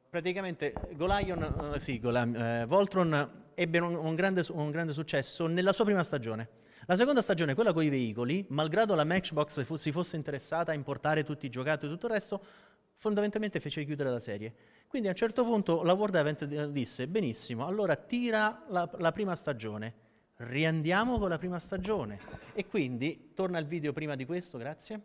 Praticamente 0.09 0.73
Golion, 0.92 1.73
uh, 1.75 1.78
sì, 1.78 2.00
Golion, 2.00 2.62
uh, 2.62 2.66
Voltron 2.66 3.52
ebbe 3.54 3.78
un, 3.78 3.94
un, 3.94 4.14
grande, 4.14 4.44
un, 4.50 4.70
grande, 4.70 4.92
successo 4.92 5.47
nella 5.47 5.73
sua 5.73 5.85
prima 5.85 6.02
stagione. 6.02 6.49
La 6.87 6.97
seconda 6.97 7.23
stagione, 7.23 7.54
quella 7.54 7.73
con 7.73 7.85
i 7.85 7.90
veicoli, 7.90 8.44
malgrado 8.49 8.94
la 8.94 9.04
Matchbox 9.04 9.62
fu, 9.64 9.76
si 9.76 9.92
fosse 9.92 10.16
interessata 10.16 10.73
a 10.73 10.75
importare 10.75 11.23
tutti 11.23 11.47
i 11.47 11.50
giocattoli 11.50 11.92
e 11.92 11.94
tutto 11.94 12.06
il 12.06 12.12
resto, 12.12 12.44
fondamentalmente 12.97 13.61
fece 13.61 13.85
chiudere 13.85 14.11
la 14.11 14.18
serie. 14.18 14.52
Quindi 14.88 15.06
a 15.06 15.11
un 15.12 15.16
certo 15.16 15.44
punto 15.44 15.85
la 15.85 15.92
World 15.92 16.14
Event 16.16 16.44
disse, 16.70 17.06
benissimo, 17.06 17.66
allora 17.66 17.94
tira 17.94 18.64
la, 18.68 18.90
la 18.99 19.12
prima 19.12 19.37
stagione 19.37 20.09
riandiamo 20.40 21.18
con 21.18 21.28
la 21.28 21.38
prima 21.38 21.59
stagione. 21.59 22.18
E 22.54 22.66
quindi, 22.66 23.32
torna 23.35 23.59
al 23.59 23.66
video 23.66 23.92
prima 23.92 24.14
di 24.14 24.25
questo, 24.25 24.59
grazie. 24.59 25.02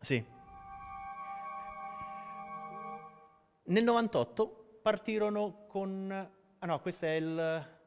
Sì. 0.00 0.24
Nel 3.64 3.84
98 3.84 4.78
partirono 4.82 5.66
con... 5.68 6.10
Ah 6.58 6.66
no, 6.66 6.80
questo 6.80 7.06
è 7.06 7.10
il... 7.10 7.78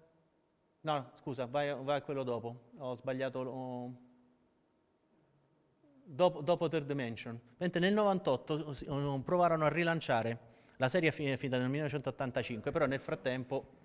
No, 0.81 1.11
scusa, 1.15 1.45
vai, 1.45 1.75
vai 1.83 1.97
a 1.97 2.01
quello 2.01 2.23
dopo. 2.23 2.69
Ho 2.77 2.95
sbagliato... 2.95 3.39
Oh. 3.39 3.93
Dopo, 6.05 6.41
dopo 6.41 6.67
Third 6.67 6.85
Dimension. 6.85 7.39
Mentre 7.57 7.79
nel 7.79 7.93
98 7.93 9.21
provarono 9.23 9.65
a 9.65 9.69
rilanciare 9.69 10.51
la 10.77 10.89
serie 10.89 11.11
finita 11.11 11.57
nel 11.57 11.69
1985, 11.69 12.71
però 12.71 12.85
nel 12.85 12.99
frattempo 12.99 13.82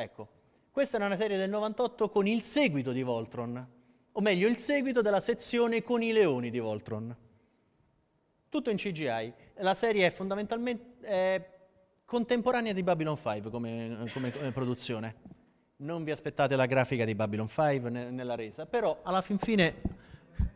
Ecco, 0.00 0.28
questa 0.70 0.96
è 0.96 1.04
una 1.04 1.16
serie 1.16 1.36
del 1.36 1.50
98 1.50 2.08
con 2.08 2.28
il 2.28 2.42
seguito 2.42 2.92
di 2.92 3.02
Voltron, 3.02 3.68
o 4.12 4.20
meglio 4.20 4.46
il 4.46 4.56
seguito 4.56 5.02
della 5.02 5.18
sezione 5.18 5.82
con 5.82 6.04
i 6.04 6.12
leoni 6.12 6.50
di 6.50 6.60
Voltron. 6.60 7.16
Tutto 8.48 8.70
in 8.70 8.76
CGI. 8.76 9.34
La 9.56 9.74
serie 9.74 10.06
è 10.06 10.12
fondamentalmente 10.12 11.04
è 11.04 11.50
contemporanea 12.04 12.72
di 12.72 12.84
Babylon 12.84 13.16
5 13.16 13.50
come, 13.50 14.08
come, 14.12 14.30
come, 14.30 14.52
produzione. 14.52 15.16
Non 15.78 16.04
vi 16.04 16.12
aspettate 16.12 16.54
la 16.54 16.66
grafica 16.66 17.04
di 17.04 17.16
Babylon 17.16 17.48
5 17.48 17.90
ne, 17.90 18.10
nella 18.10 18.36
resa, 18.36 18.66
però 18.66 19.00
alla 19.02 19.20
fin 19.20 19.38
fine, 19.38 19.80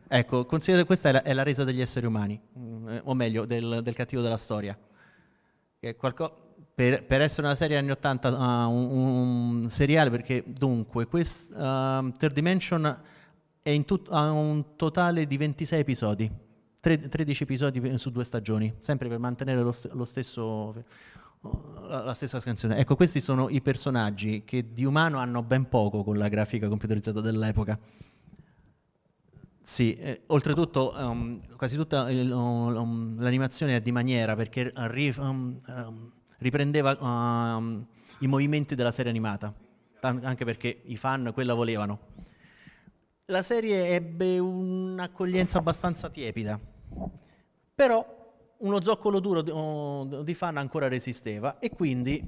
ecco, 0.06 0.46
considerate 0.46 0.86
questa 0.86 1.08
è 1.08 1.12
la, 1.12 1.22
è 1.24 1.32
la 1.32 1.42
resa 1.42 1.64
degli 1.64 1.80
esseri 1.80 2.06
umani, 2.06 2.40
mm, 2.56 2.98
o 3.02 3.14
meglio, 3.14 3.44
del, 3.44 3.80
del 3.82 3.94
cattivo 3.96 4.22
della 4.22 4.36
storia. 4.36 4.78
È 5.80 5.96
qualcosa 5.96 6.41
per, 6.74 7.04
per, 7.04 7.20
essere 7.20 7.46
una 7.46 7.54
serie 7.54 7.76
anni 7.76 7.90
80 7.90 8.28
uh, 8.28 8.70
un, 8.70 9.62
un, 9.62 9.70
seriale 9.70 10.10
perché 10.10 10.42
dunque 10.46 11.06
questo, 11.06 11.54
uh, 11.54 12.10
Third 12.12 12.32
Dimension 12.32 13.02
tut, 13.84 14.08
ha 14.10 14.30
un 14.30 14.76
totale 14.76 15.26
di 15.26 15.36
26 15.36 15.80
episodi 15.80 16.30
13 16.80 17.42
episodi 17.44 17.98
su 17.98 18.10
due 18.10 18.24
stagioni 18.24 18.74
sempre 18.80 19.08
per 19.08 19.18
mantenere 19.18 19.60
lo, 19.62 19.74
lo 19.92 20.04
stesso 20.04 20.74
la 21.88 22.14
stessa 22.14 22.38
scansione. 22.40 22.76
Ecco 22.78 22.94
questi 22.94 23.20
sono 23.20 23.48
i 23.48 23.60
personaggi 23.60 24.44
che 24.44 24.72
di 24.72 24.84
umano 24.84 25.18
hanno 25.18 25.42
ben 25.42 25.68
poco 25.68 26.04
con 26.04 26.16
la 26.16 26.28
grafica 26.28 26.68
computerizzata 26.68 27.20
dell'epoca. 27.20 27.78
Sì, 29.64 29.94
eh, 29.94 30.22
oltretutto 30.26 30.92
um, 30.96 31.40
quasi 31.56 31.76
tutta 31.76 32.10
il, 32.10 32.30
um, 32.30 33.20
l'animazione 33.20 33.76
è 33.76 33.80
di 33.80 33.92
maniera 33.92 34.34
perché 34.34 34.70
arri- 34.74 35.14
um, 35.18 35.60
riprendeva 36.42 36.90
uh, 36.90 37.86
i 38.18 38.26
movimenti 38.26 38.74
della 38.74 38.90
serie 38.90 39.10
animata, 39.10 39.54
anche 40.00 40.44
perché 40.44 40.82
i 40.84 40.96
fan 40.96 41.30
quella 41.32 41.54
volevano. 41.54 42.10
La 43.26 43.42
serie 43.42 43.88
ebbe 43.88 44.38
un'accoglienza 44.38 45.58
abbastanza 45.58 46.10
tiepida, 46.10 46.60
però 47.74 48.20
uno 48.58 48.80
zoccolo 48.82 49.20
duro 49.20 49.42
di, 49.42 50.24
di 50.24 50.34
fan 50.34 50.56
ancora 50.56 50.88
resisteva 50.88 51.58
e 51.58 51.70
quindi 51.70 52.22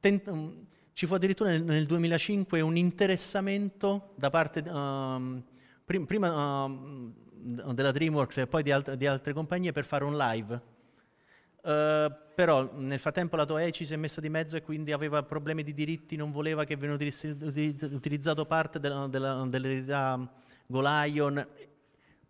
tent- 0.00 0.26
um, 0.28 0.66
ci 0.92 1.06
fu 1.06 1.14
addirittura 1.14 1.56
nel, 1.56 1.86
2005 1.86 2.60
un 2.60 2.76
interessamento 2.76 4.12
da 4.16 4.30
parte 4.30 4.60
uh, 4.60 5.42
prim- 5.84 6.06
prima 6.06 6.64
uh, 6.64 7.12
della 7.72 7.90
DreamWorks 7.90 8.38
e 8.38 8.46
poi 8.46 8.62
di, 8.62 8.70
alt- 8.70 8.94
di 8.94 9.06
altre 9.06 9.32
compagnie 9.32 9.72
per 9.72 9.84
fare 9.84 10.04
un 10.04 10.16
live 10.16 10.70
Uh, 11.62 12.12
però 12.34 12.72
nel 12.74 12.98
frattempo 12.98 13.36
la 13.36 13.44
Toei 13.44 13.72
si 13.72 13.94
è 13.94 13.96
messa 13.96 14.20
di 14.20 14.28
mezzo 14.28 14.56
e 14.56 14.62
quindi 14.62 14.90
aveva 14.90 15.22
problemi 15.22 15.62
di 15.62 15.72
diritti, 15.72 16.16
non 16.16 16.32
voleva 16.32 16.64
che 16.64 16.76
venisse 16.76 17.36
utilizzato 17.38 18.46
parte 18.46 18.80
della, 18.80 19.06
della, 19.06 19.44
dell'eredità 19.46 20.18
Golion. 20.66 21.46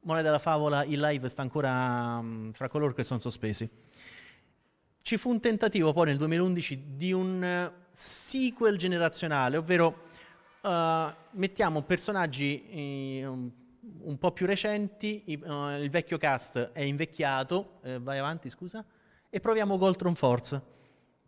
Moneta 0.01 0.27
della 0.27 0.39
favola, 0.41 0.85
il 0.85 1.01
live 1.01 1.29
sta 1.29 1.43
ancora 1.43 2.19
um, 2.19 2.53
fra 2.53 2.69
coloro 2.69 2.93
che 2.93 3.05
sono 3.05 3.21
sospesi. 3.21 3.71
Ci 5.01 5.17
fu 5.17 5.31
un 5.31 5.41
tentativo 5.41 5.93
poi 5.93 6.07
nel 6.07 6.17
2011 6.19 6.97
di 6.97 7.12
un 7.12 7.71
uh, 7.71 7.73
sequel 7.93 8.77
generazionale, 8.77 9.57
ovvero 9.57 10.03
uh, 10.61 10.71
mettiamo 11.31 11.83
personaggi 11.83 13.23
um, 13.25 13.51
un 14.01 14.19
po' 14.19 14.33
più 14.33 14.47
recenti, 14.47 15.23
il 15.27 15.89
vecchio 15.91 16.19
cast 16.19 16.73
è 16.73 16.81
invecchiato, 16.81 17.81
vai 18.01 18.19
avanti 18.19 18.51
scusa 18.51 18.85
e 19.35 19.41
proviamo 19.41 19.79
Goltron 19.79 20.15
Force. 20.15 20.61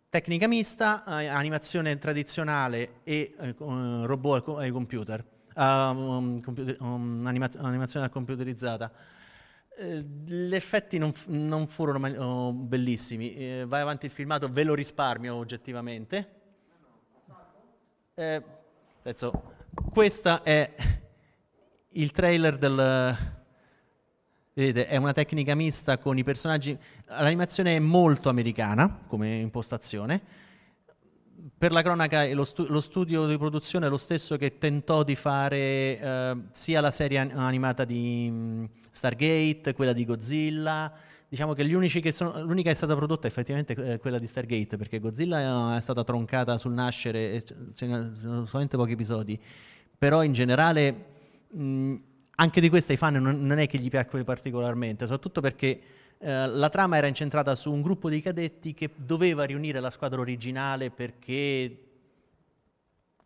Tecnica 0.09 0.47
mista, 0.47 1.03
eh, 1.21 1.25
animazione 1.25 1.97
tradizionale 1.97 2.99
e 3.03 3.33
eh, 3.35 3.55
robot 3.57 4.49
ai 4.59 4.69
computer, 4.69 5.25
uh, 5.55 6.39
computer 6.39 6.77
um, 6.81 7.23
animaz- 7.25 7.57
animazione 7.57 8.07
computerizzata. 8.09 8.91
Eh, 9.75 10.05
gli 10.23 10.53
effetti 10.53 10.99
non, 10.99 11.13
f- 11.13 11.25
non 11.29 11.65
furono 11.65 11.97
ma- 11.97 12.23
oh, 12.23 12.53
bellissimi. 12.53 13.33
Eh, 13.33 13.65
vai 13.67 13.81
avanti 13.81 14.05
il 14.05 14.11
filmato, 14.11 14.51
ve 14.51 14.63
lo 14.63 14.75
risparmio 14.75 15.33
oggettivamente. 15.33 16.29
Eh, 18.13 18.43
senso, 19.01 19.55
questo 19.91 20.43
è 20.43 20.75
il 21.89 22.11
trailer 22.11 22.57
del, 22.59 23.17
Vedete, 24.57 24.87
è 24.87 24.95
una 24.95 25.11
tecnica 25.11 25.53
mista 25.53 25.97
con 25.97 26.17
i 26.17 26.23
personaggi. 26.23 26.77
L'animazione 27.07 27.75
è 27.75 27.79
molto 27.79 28.29
americana 28.29 29.01
come 29.05 29.35
impostazione. 29.39 30.21
Per 31.57 31.73
la 31.73 31.81
cronaca, 31.81 32.25
lo, 32.33 32.45
stu- 32.45 32.69
lo 32.69 32.79
studio 32.79 33.27
di 33.27 33.37
produzione 33.37 33.87
è 33.87 33.89
lo 33.89 33.97
stesso 33.97 34.37
che 34.37 34.57
tentò 34.57 35.03
di 35.03 35.15
fare 35.15 35.57
eh, 35.57 36.37
sia 36.51 36.79
la 36.79 36.89
serie 36.89 37.17
animata 37.17 37.83
di 37.83 38.29
um, 38.31 38.69
Stargate, 38.91 39.73
quella 39.73 39.91
di 39.91 40.05
Godzilla. 40.05 40.89
Diciamo 41.27 41.51
che 41.51 42.11
sono, 42.13 42.41
l'unica 42.41 42.69
che 42.69 42.75
è 42.75 42.77
stata 42.77 42.95
prodotta 42.95 43.27
effettivamente 43.27 43.73
è 43.73 43.99
quella 43.99 44.19
di 44.19 44.27
Stargate, 44.27 44.77
perché 44.77 44.99
Godzilla 44.99 45.75
è 45.75 45.81
stata 45.81 46.05
troncata 46.05 46.57
sul 46.57 46.71
nascere 46.71 47.43
ce 47.43 47.85
ne 47.87 48.13
sono 48.17 48.45
solamente 48.45 48.77
pochi 48.77 48.93
episodi. 48.93 49.37
Però 49.97 50.23
in 50.23 50.31
generale. 50.31 51.05
Mh, 51.51 51.95
anche 52.35 52.61
di 52.61 52.69
questa 52.69 52.93
i 52.93 52.97
fan 52.97 53.15
non, 53.15 53.45
non 53.45 53.59
è 53.59 53.67
che 53.67 53.77
gli 53.77 53.89
piacque 53.89 54.23
particolarmente, 54.23 55.05
soprattutto 55.05 55.41
perché 55.41 55.81
eh, 56.17 56.47
la 56.47 56.69
trama 56.69 56.97
era 56.97 57.07
incentrata 57.07 57.55
su 57.55 57.71
un 57.71 57.81
gruppo 57.81 58.09
di 58.09 58.21
cadetti 58.21 58.73
che 58.73 58.89
doveva 58.95 59.43
riunire 59.43 59.79
la 59.79 59.91
squadra 59.91 60.19
originale 60.19 60.89
perché 60.89 61.77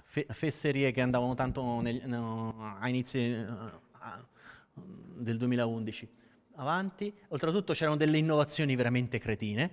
fe- 0.03 0.25
fesserie 0.29 0.91
che 0.91 1.01
andavano 1.01 1.35
tanto 1.35 1.81
nel, 1.81 2.01
no, 2.05 2.55
a 2.59 2.87
inizi 2.89 3.31
uh, 3.31 4.81
del 5.15 5.37
2011 5.37 6.09
avanti. 6.55 7.13
Oltretutto 7.29 7.73
c'erano 7.73 7.95
delle 7.95 8.17
innovazioni 8.17 8.75
veramente 8.75 9.19
cretine, 9.19 9.71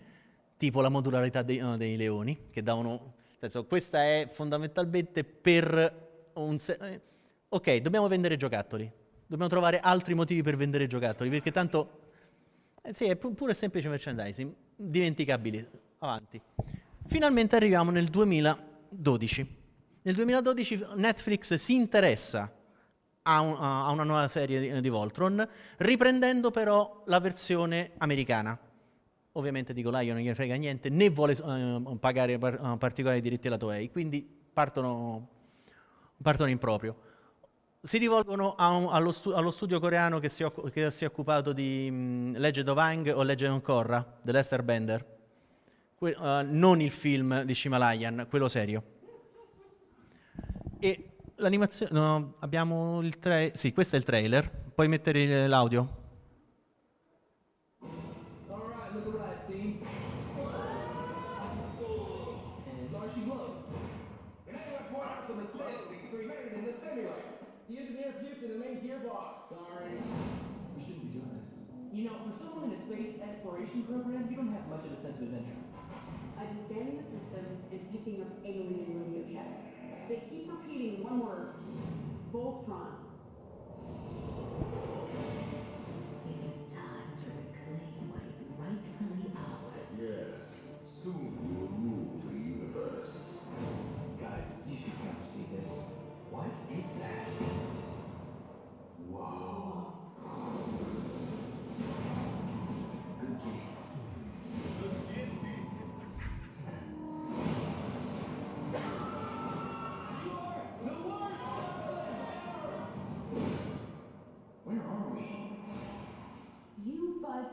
tipo 0.56 0.80
la 0.80 0.88
modularità 0.88 1.42
dei, 1.42 1.58
uh, 1.58 1.76
dei 1.76 1.96
leoni, 1.96 2.48
che 2.50 2.62
davano... 2.62 3.14
Senso, 3.38 3.66
questa 3.66 4.02
è 4.02 4.28
fondamentalmente 4.30 5.24
per 5.24 6.30
un... 6.34 6.58
Se- 6.58 6.78
eh, 6.80 7.00
ok, 7.48 7.76
dobbiamo 7.76 8.08
vendere 8.08 8.36
giocattoli 8.36 8.90
Dobbiamo 9.26 9.50
trovare 9.50 9.80
altri 9.80 10.14
motivi 10.14 10.42
per 10.42 10.56
vendere 10.56 10.86
giocattoli, 10.86 11.30
perché 11.30 11.50
tanto 11.50 12.04
eh 12.86 12.94
sì, 12.94 13.06
è 13.06 13.16
pure 13.16 13.52
semplice 13.52 13.88
merchandising, 13.88 14.54
dimenticabili. 14.76 15.68
Avanti. 15.98 16.40
Finalmente 17.06 17.56
arriviamo 17.56 17.90
nel 17.90 18.06
2012. 18.06 19.64
Nel 20.02 20.14
2012 20.14 20.86
Netflix 20.94 21.54
si 21.54 21.74
interessa 21.74 22.48
a, 23.22 23.40
un, 23.40 23.56
a 23.58 23.90
una 23.90 24.04
nuova 24.04 24.28
serie 24.28 24.60
di, 24.60 24.80
di, 24.80 24.88
Voltron, 24.88 25.46
riprendendo 25.78 26.52
però 26.52 27.02
la 27.06 27.18
versione 27.18 27.90
americana. 27.98 28.56
Ovviamente 29.32 29.72
dico 29.72 29.90
Lion 29.90 30.14
non 30.16 30.24
gli 30.24 30.32
frega 30.32 30.54
niente, 30.54 30.88
né 30.88 31.10
vuole 31.10 31.32
uh, 31.32 31.98
pagare 31.98 32.38
par- 32.38 32.60
uh, 32.62 32.78
particolari 32.78 33.20
diritti 33.20 33.48
alla 33.48 33.58
Toei, 33.58 33.90
quindi 33.90 34.22
partono, 34.22 35.28
partono 36.22 36.50
in 36.50 36.58
proprio. 36.58 37.05
Si 37.86 37.98
rivolgono 37.98 38.56
un, 38.58 38.88
allo, 38.90 39.12
stu- 39.12 39.32
allo, 39.32 39.52
studio 39.52 39.78
coreano 39.78 40.18
che 40.18 40.28
si, 40.28 40.44
che 40.72 40.90
si 40.90 41.04
è 41.04 41.06
occupato 41.06 41.52
di 41.52 41.86
um, 41.88 42.36
Legend 42.36 42.68
of 42.68 42.78
Ang 42.78 43.12
o 43.14 43.22
Legend 43.22 43.54
of 43.54 43.62
Korra, 43.62 44.04
dell'Esther 44.22 44.64
Bender. 44.64 45.04
Que- 45.94 46.16
uh, 46.18 46.44
non 46.44 46.80
il 46.80 46.90
film 46.90 47.42
di 47.44 47.54
Shimalayan, 47.54 48.26
quello 48.28 48.48
serio. 48.48 48.82
E 50.80 51.10
l'animazione... 51.36 51.92
No, 51.92 52.34
abbiamo 52.40 53.00
il 53.02 53.20
trailer... 53.20 53.56
Sì, 53.56 53.72
questo 53.72 53.94
è 53.94 53.98
il 54.00 54.04
trailer. 54.04 54.50
Puoi 54.74 54.88
mettere 54.88 55.46
l'audio? 55.46 56.05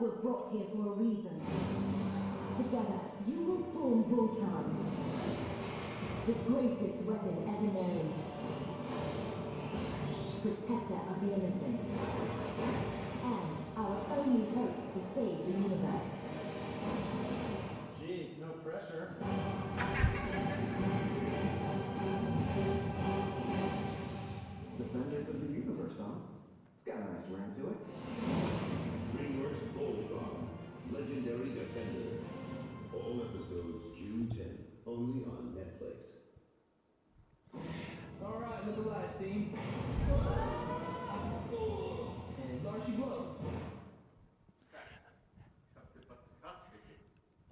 Were 0.03 0.09
brought 0.21 0.51
here 0.51 0.65
for 0.75 0.87
a 0.87 0.91
reason. 0.99 1.39
Together, 2.57 2.99
you 3.25 3.39
will 3.39 3.63
form 3.71 4.03
Voltron, 4.11 4.67
the 6.27 6.33
greatest 6.51 7.01
weapon 7.07 7.37
ever 7.47 7.71
known, 7.71 8.13
Protector 10.41 10.99
of 11.09 11.21
the 11.21 11.33
innocent. 11.33 11.92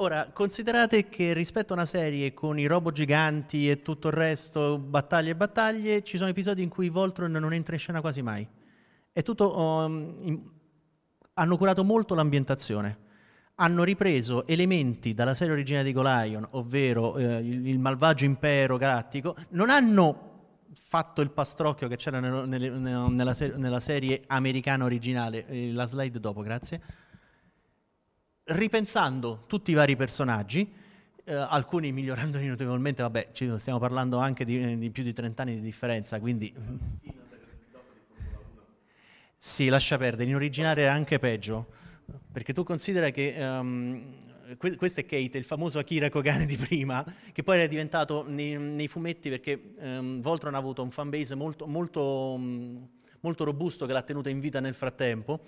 Ora, 0.02 0.32
considerate 0.34 1.10
che 1.10 1.32
rispetto 1.32 1.74
a 1.74 1.76
una 1.76 1.86
serie 1.86 2.34
con 2.34 2.58
i 2.58 2.66
robot 2.66 2.92
giganti 2.92 3.70
e 3.70 3.84
tutto 3.84 4.08
il 4.08 4.16
resto, 4.16 4.80
battaglie 4.80 5.30
e 5.30 5.36
battaglie, 5.36 6.02
ci 6.02 6.18
sono 6.18 6.32
episodi 6.32 6.64
in 6.64 6.70
cui 6.70 6.90
Voltron 6.90 7.32
non 7.32 7.54
entra 7.54 7.76
in 7.76 7.80
scena 7.80 8.02
quasi 8.02 8.24
mai. 8.24 8.46
È 9.12 9.22
tutto... 9.22 9.56
Um, 9.56 10.16
in... 10.22 10.42
hanno 11.34 11.56
curato 11.56 11.84
molto 11.84 12.16
l'ambientazione. 12.16 12.98
Hanno 13.56 13.84
ripreso 13.84 14.48
elementi 14.48 15.14
dalla 15.14 15.36
serie 15.36 15.54
originale 15.54 15.86
di 15.86 15.94
Golion, 15.94 16.48
ovvero 16.54 17.16
eh, 17.18 17.38
il, 17.38 17.68
il, 17.68 17.78
malvagio 17.78 18.26
impero 18.26 18.78
galattico, 18.78 19.36
non 19.50 19.70
hanno 19.70 20.30
fatto 20.74 21.22
il 21.22 21.30
pastrocchio 21.30 21.88
che 21.88 21.98
c'era 21.98 22.20
nel, 22.20 22.48
nel, 22.48 22.72
nella, 22.72 23.36
ser- 23.36 23.56
nella, 23.56 23.80
serie 23.80 24.24
americana 24.26 24.84
originale, 24.84 25.46
eh, 25.46 25.72
la 25.72 25.86
slide 25.86 26.20
dopo, 26.20 26.42
grazie, 26.42 26.82
ripensando 28.54 29.44
tutti 29.48 29.72
i 29.72 29.74
vari 29.74 29.96
personaggi, 29.96 30.72
eh, 31.24 31.34
alcuni 31.34 31.92
migliorandoli 31.92 32.48
notevolmente, 32.48 33.02
vabbè, 33.02 33.30
stiamo 33.58 33.80
parlando 33.80 34.18
anche 34.18 34.46
di, 34.46 34.78
di 34.78 34.90
più 34.90 35.04
di 35.04 35.14
30 35.14 35.42
anni 35.42 35.56
di 35.56 35.62
differenza, 35.62 36.20
quindi... 36.20 36.54
Sì, 39.44 39.70
lascia 39.70 39.98
perdere, 39.98 40.30
in 40.30 40.36
originale 40.36 40.82
era 40.82 40.94
anche 40.94 41.18
peggio. 41.18 41.80
Perché 42.32 42.54
tu 42.54 42.64
considera 42.64 43.10
che 43.10 43.36
um, 43.40 44.16
questo 44.56 45.00
è 45.00 45.06
Kate, 45.06 45.38
il 45.38 45.44
famoso 45.44 45.80
Akira 45.80 46.10
Kogane 46.10 46.46
di 46.46 46.58
prima, 46.58 47.04
che 47.32 47.42
poi 47.42 47.60
è 47.60 47.68
diventato 47.68 48.24
nei, 48.28 48.58
nei 48.58 48.88
fumetti 48.88 49.30
perché 49.30 49.72
um, 49.80 50.22
Voltron 50.22 50.54
ha 50.54 50.58
avuto 50.58 50.84
un 50.84 50.92
fanbase 50.92 51.36
molto, 51.36 51.66
molto, 51.68 52.40
molto 53.22 53.44
robusto 53.44 53.86
che 53.86 53.94
l'ha 53.94 54.02
tenuto 54.02 54.30
in 54.30 54.40
vita 54.40 54.60
nel 54.60 54.76
frattempo. 54.76 55.40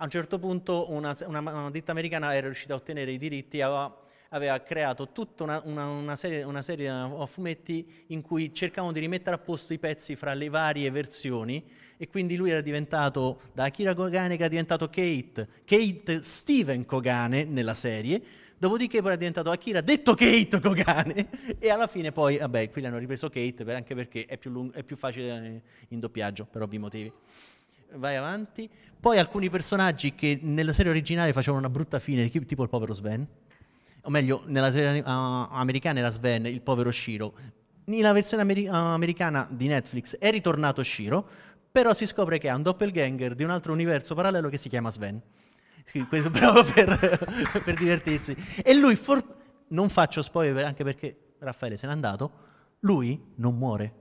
A 0.00 0.04
un 0.04 0.10
certo 0.10 0.38
punto 0.38 0.90
una, 0.90 1.14
una, 1.26 1.40
una 1.40 1.70
ditta 1.70 1.90
americana 1.90 2.34
era 2.34 2.46
riuscita 2.46 2.72
a 2.72 2.76
ottenere 2.76 3.10
i 3.10 3.18
diritti 3.18 3.60
aveva, 3.60 4.00
aveva 4.30 4.58
creato 4.62 5.12
tutta 5.12 5.44
una, 5.44 5.60
una, 5.62 6.16
serie, 6.16 6.42
una 6.42 6.62
serie 6.62 6.88
a 6.88 7.26
fumetti 7.26 8.04
in 8.06 8.22
cui 8.22 8.54
cercavano 8.54 8.94
di 8.94 9.00
rimettere 9.00 9.36
a 9.36 9.38
posto 9.38 9.74
i 9.74 9.78
pezzi 9.78 10.16
fra 10.16 10.32
le 10.32 10.48
varie 10.48 10.90
versioni 10.90 11.62
e 11.98 12.08
quindi 12.08 12.36
lui 12.36 12.48
era 12.48 12.62
diventato, 12.62 13.42
da 13.52 13.64
Akira 13.64 13.92
Kogane 13.92 14.36
che 14.36 14.40
era 14.40 14.48
diventato 14.48 14.88
Kate, 14.88 15.46
Kate 15.66 16.22
Steven 16.22 16.86
Kogane 16.86 17.44
nella 17.44 17.74
serie, 17.74 18.22
dopodiché 18.56 19.02
poi 19.02 19.12
è 19.12 19.16
diventato 19.18 19.50
Akira 19.50 19.82
detto 19.82 20.14
Kate 20.14 20.60
Kogane 20.60 21.58
e 21.58 21.68
alla 21.68 21.86
fine 21.86 22.10
poi, 22.10 22.38
vabbè, 22.38 22.70
qui 22.70 22.80
l'hanno 22.80 22.96
ripreso 22.96 23.28
Kate 23.28 23.70
anche 23.74 23.94
perché 23.94 24.24
è 24.24 24.38
più, 24.38 24.50
lungo, 24.50 24.72
è 24.72 24.82
più 24.82 24.96
facile 24.96 25.60
in 25.88 26.00
doppiaggio 26.00 26.46
per 26.46 26.62
ovvi 26.62 26.78
motivi. 26.78 27.12
Vai 27.94 28.16
avanti. 28.16 28.68
Poi 29.00 29.18
alcuni 29.18 29.48
personaggi 29.48 30.14
che 30.14 30.38
nella 30.42 30.72
serie 30.72 30.90
originale 30.90 31.32
facevano 31.32 31.60
una 31.60 31.70
brutta 31.70 31.98
fine, 31.98 32.28
tipo 32.28 32.62
il 32.62 32.68
povero 32.68 32.92
Sven, 32.94 33.26
o 34.02 34.10
meglio, 34.10 34.42
nella 34.46 34.70
serie 34.70 35.00
uh, 35.00 35.04
americana 35.06 35.98
era 36.00 36.10
Sven, 36.10 36.46
il 36.46 36.60
povero 36.60 36.90
Shiro. 36.90 37.34
Nella 37.84 38.12
versione 38.12 38.42
ameri- 38.42 38.66
uh, 38.66 38.74
americana 38.74 39.46
di 39.50 39.66
Netflix 39.66 40.16
è 40.18 40.30
ritornato 40.30 40.82
Shiro, 40.82 41.26
però 41.70 41.92
si 41.92 42.06
scopre 42.06 42.38
che 42.38 42.48
ha 42.48 42.54
un 42.54 42.62
doppelganger 42.62 43.34
di 43.34 43.44
un 43.44 43.50
altro 43.50 43.72
universo 43.72 44.14
parallelo 44.14 44.48
che 44.48 44.58
si 44.58 44.68
chiama 44.68 44.90
Sven. 44.90 45.20
Questo 46.08 46.30
proprio 46.30 46.62
per, 46.64 47.62
per 47.64 47.74
divertirsi. 47.76 48.36
E 48.62 48.74
lui, 48.74 48.96
for- 48.96 49.24
non 49.68 49.88
faccio 49.88 50.22
spoiler 50.22 50.64
anche 50.64 50.84
perché 50.84 51.34
Raffaele 51.38 51.76
se 51.76 51.86
n'è 51.86 51.92
andato, 51.92 52.32
lui 52.80 53.20
non 53.36 53.56
muore. 53.56 53.99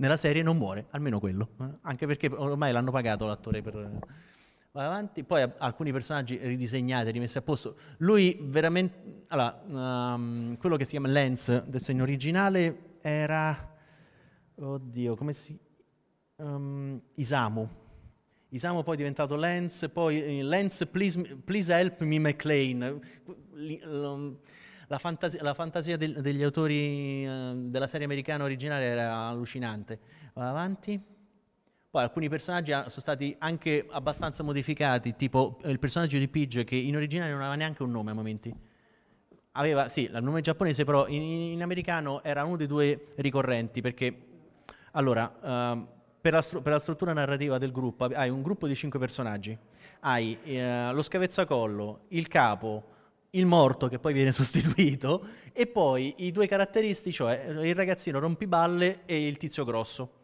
Nella 0.00 0.16
serie 0.16 0.42
non 0.42 0.56
muore, 0.56 0.86
almeno 0.92 1.20
quello. 1.20 1.50
Anche 1.82 2.06
perché 2.06 2.30
ormai 2.32 2.72
l'hanno 2.72 2.90
pagato 2.90 3.26
l'attore 3.26 3.60
per... 3.60 3.74
Vai 4.72 4.86
avanti. 4.86 5.24
Poi 5.24 5.46
alcuni 5.58 5.92
personaggi 5.92 6.38
ridisegnati, 6.38 7.10
rimessi 7.10 7.36
a 7.36 7.42
posto. 7.42 7.76
Lui 7.98 8.38
veramente... 8.40 9.24
Allora, 9.28 9.62
um, 9.66 10.56
quello 10.56 10.76
che 10.76 10.84
si 10.84 10.92
chiama 10.92 11.08
Lance, 11.08 11.52
adesso 11.52 11.90
in 11.90 12.00
originale, 12.00 12.96
era... 13.02 13.76
Oddio, 14.54 15.16
come 15.16 15.34
si 15.34 15.58
um, 16.36 16.98
Isamu. 17.16 17.68
Isamu 18.48 18.82
poi 18.82 18.94
è 18.94 18.96
diventato 18.96 19.36
Lance, 19.36 19.90
poi 19.90 20.38
eh, 20.38 20.42
Lance 20.42 20.86
please, 20.86 21.36
please 21.44 21.70
help 21.70 22.00
me 22.00 22.18
McLean. 22.18 23.00
La 24.90 24.98
fantasia, 24.98 25.40
la 25.44 25.54
fantasia 25.54 25.96
del, 25.96 26.20
degli 26.20 26.42
autori 26.42 27.24
uh, 27.24 27.70
della 27.70 27.86
serie 27.86 28.06
americana 28.06 28.42
originale 28.42 28.86
era 28.86 29.28
allucinante. 29.28 30.00
Va 30.34 30.48
avanti. 30.48 31.00
Poi 31.88 32.02
alcuni 32.02 32.28
personaggi 32.28 32.72
sono 32.72 32.88
stati 32.88 33.36
anche 33.38 33.86
abbastanza 33.88 34.42
modificati, 34.42 35.14
tipo 35.14 35.60
il 35.62 35.78
personaggio 35.78 36.18
di 36.18 36.26
Pidge 36.26 36.64
che 36.64 36.74
in 36.74 36.96
originale 36.96 37.30
non 37.30 37.38
aveva 37.38 37.54
neanche 37.54 37.84
un 37.84 37.92
nome 37.92 38.10
a 38.10 38.14
momenti. 38.14 38.52
Aveva, 39.52 39.88
sì, 39.88 40.10
il 40.12 40.18
nome 40.20 40.40
giapponese, 40.40 40.84
però 40.84 41.06
in, 41.06 41.22
in 41.22 41.62
americano 41.62 42.20
era 42.24 42.42
uno 42.42 42.56
dei 42.56 42.66
due 42.66 43.12
ricorrenti 43.18 43.80
perché, 43.80 44.12
allora, 44.92 45.72
uh, 45.72 45.86
per 46.20 46.32
la, 46.32 46.42
stru- 46.42 46.62
per 46.62 46.72
la, 46.72 46.80
struttura 46.80 47.12
narrativa 47.12 47.58
del 47.58 47.70
gruppo 47.70 48.06
hai 48.06 48.28
un 48.28 48.42
gruppo 48.42 48.66
di 48.66 48.74
cinque 48.74 48.98
personaggi, 48.98 49.56
hai 50.00 50.36
eh, 50.42 50.92
lo 50.92 51.02
scavezzacollo, 51.02 52.06
il 52.08 52.26
capo, 52.26 52.98
il 53.30 53.46
morto 53.46 53.88
che 53.88 53.98
poi 53.98 54.12
viene 54.12 54.32
sostituito 54.32 55.24
e 55.52 55.66
poi 55.66 56.14
i 56.18 56.32
due 56.32 56.46
caratteristici, 56.46 57.16
cioè 57.16 57.46
il 57.48 57.74
ragazzino 57.74 58.18
rompiballe 58.18 59.02
e 59.06 59.26
il 59.26 59.36
tizio 59.36 59.64
grosso. 59.64 60.18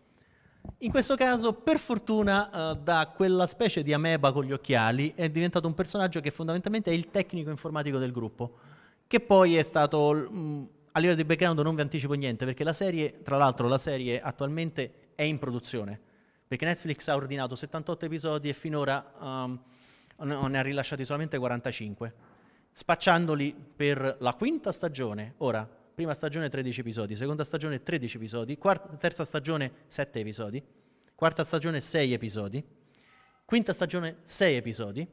In 0.78 0.90
questo 0.90 1.14
caso, 1.14 1.52
per 1.52 1.78
fortuna, 1.78 2.72
eh, 2.72 2.76
da 2.76 3.12
quella 3.14 3.46
specie 3.46 3.82
di 3.82 3.92
ameba 3.92 4.32
con 4.32 4.44
gli 4.44 4.52
occhiali 4.52 5.12
è 5.14 5.30
diventato 5.30 5.66
un 5.66 5.74
personaggio 5.74 6.20
che 6.20 6.30
fondamentalmente 6.30 6.90
è 6.90 6.94
il 6.94 7.10
tecnico 7.10 7.50
informatico 7.50 7.98
del 7.98 8.12
gruppo, 8.12 8.58
che 9.06 9.20
poi 9.20 9.56
è 9.56 9.62
stato, 9.62 10.12
mm, 10.12 10.64
a 10.92 10.98
livello 10.98 11.16
di 11.16 11.24
background 11.24 11.60
non 11.60 11.74
vi 11.74 11.80
anticipo 11.82 12.14
niente, 12.14 12.44
perché 12.44 12.64
la 12.64 12.72
serie, 12.72 13.22
tra 13.22 13.36
l'altro 13.36 13.68
la 13.68 13.78
serie 13.78 14.20
attualmente 14.20 15.10
è 15.14 15.22
in 15.22 15.38
produzione, 15.38 15.98
perché 16.46 16.64
Netflix 16.64 17.06
ha 17.08 17.14
ordinato 17.14 17.54
78 17.54 18.06
episodi 18.06 18.48
e 18.48 18.52
finora 18.52 19.12
um, 19.20 19.58
ne 20.18 20.58
ha 20.58 20.62
rilasciati 20.62 21.04
solamente 21.04 21.38
45, 21.38 22.14
spacciandoli 22.78 23.56
per 23.74 24.18
la 24.20 24.34
quinta 24.34 24.70
stagione. 24.70 25.32
Ora, 25.38 25.66
prima 25.66 26.12
stagione 26.12 26.50
13 26.50 26.80
episodi, 26.80 27.16
seconda 27.16 27.42
stagione 27.42 27.82
13 27.82 28.16
episodi, 28.18 28.58
quarta, 28.58 28.94
terza 28.96 29.24
stagione 29.24 29.72
7 29.86 30.20
episodi, 30.20 30.62
quarta 31.14 31.42
stagione 31.42 31.80
6 31.80 32.12
episodi, 32.12 32.62
quinta 33.46 33.72
stagione 33.72 34.18
6 34.24 34.56
episodi. 34.56 35.08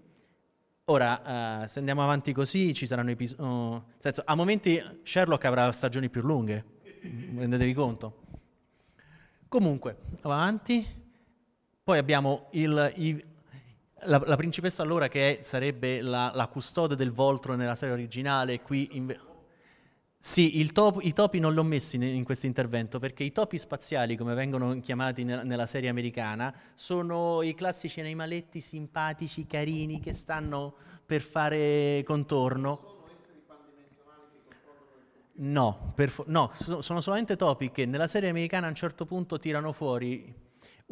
Ora, 0.86 1.62
uh, 1.62 1.68
se 1.68 1.80
andiamo 1.80 2.04
avanti 2.04 2.34
così, 2.34 2.74
ci 2.74 2.86
saranno 2.86 3.12
episodi... 3.12 3.42
Uh, 3.42 3.82
senso, 3.98 4.24
a 4.26 4.36
momenti 4.36 4.84
Sherlock 5.02 5.46
avrà 5.46 5.72
stagioni 5.72 6.10
più 6.10 6.22
lunghe, 6.22 6.66
rendetevi 7.02 7.74
conto. 7.74 8.24
Comunque, 9.48 10.00
avanti. 10.24 10.86
Poi 11.82 11.98
abbiamo 11.98 12.48
il, 12.52 12.92
i, 12.96 13.26
la, 14.06 14.22
la, 14.26 14.36
principessa 14.36 14.84
allora 14.84 15.08
che 15.08 15.40
è, 15.40 15.42
sarebbe 15.42 16.02
la, 16.02 16.32
la, 16.34 16.48
custode 16.48 16.96
del 16.96 17.12
Voltro 17.12 17.56
nella 17.56 17.76
serie 17.76 17.94
originale, 17.94 18.62
qui... 18.62 18.90
In, 18.94 19.32
sì, 20.26 20.66
top, 20.72 21.00
i 21.02 21.12
topi 21.12 21.40
non 21.40 21.52
li 21.52 21.60
ho 21.60 21.64
messi 21.64 21.98
in 21.98 22.24
questo 22.24 22.46
intervento 22.46 22.98
perché 22.98 23.26
i 23.26 23.34
topi 23.34 23.58
spaziali, 23.58 24.16
come 24.16 24.34
vengono 24.34 24.80
chiamati 24.80 25.26
nella, 25.26 25.44
nella 25.44 25.66
serie 25.66 25.90
americana, 25.90 26.54
sono 26.76 27.42
i 27.42 27.54
classici 27.54 28.00
animaletti 28.00 28.62
simpatici, 28.62 29.46
carini, 29.46 30.00
che 30.00 30.14
stanno 30.14 30.76
per 31.06 31.22
fare 31.22 32.04
contorno. 32.06 32.92
No, 35.34 35.94
fo- 36.08 36.24
no, 36.28 36.52
sono 36.56 37.02
solamente 37.02 37.36
topi 37.36 37.72
che 37.72 37.86
nella 37.86 38.08
serie 38.08 38.30
americana 38.30 38.68
a 38.68 38.70
un 38.70 38.76
certo 38.76 39.06
punto 39.06 39.40
tirano 39.40 39.74
fuori 39.74 40.43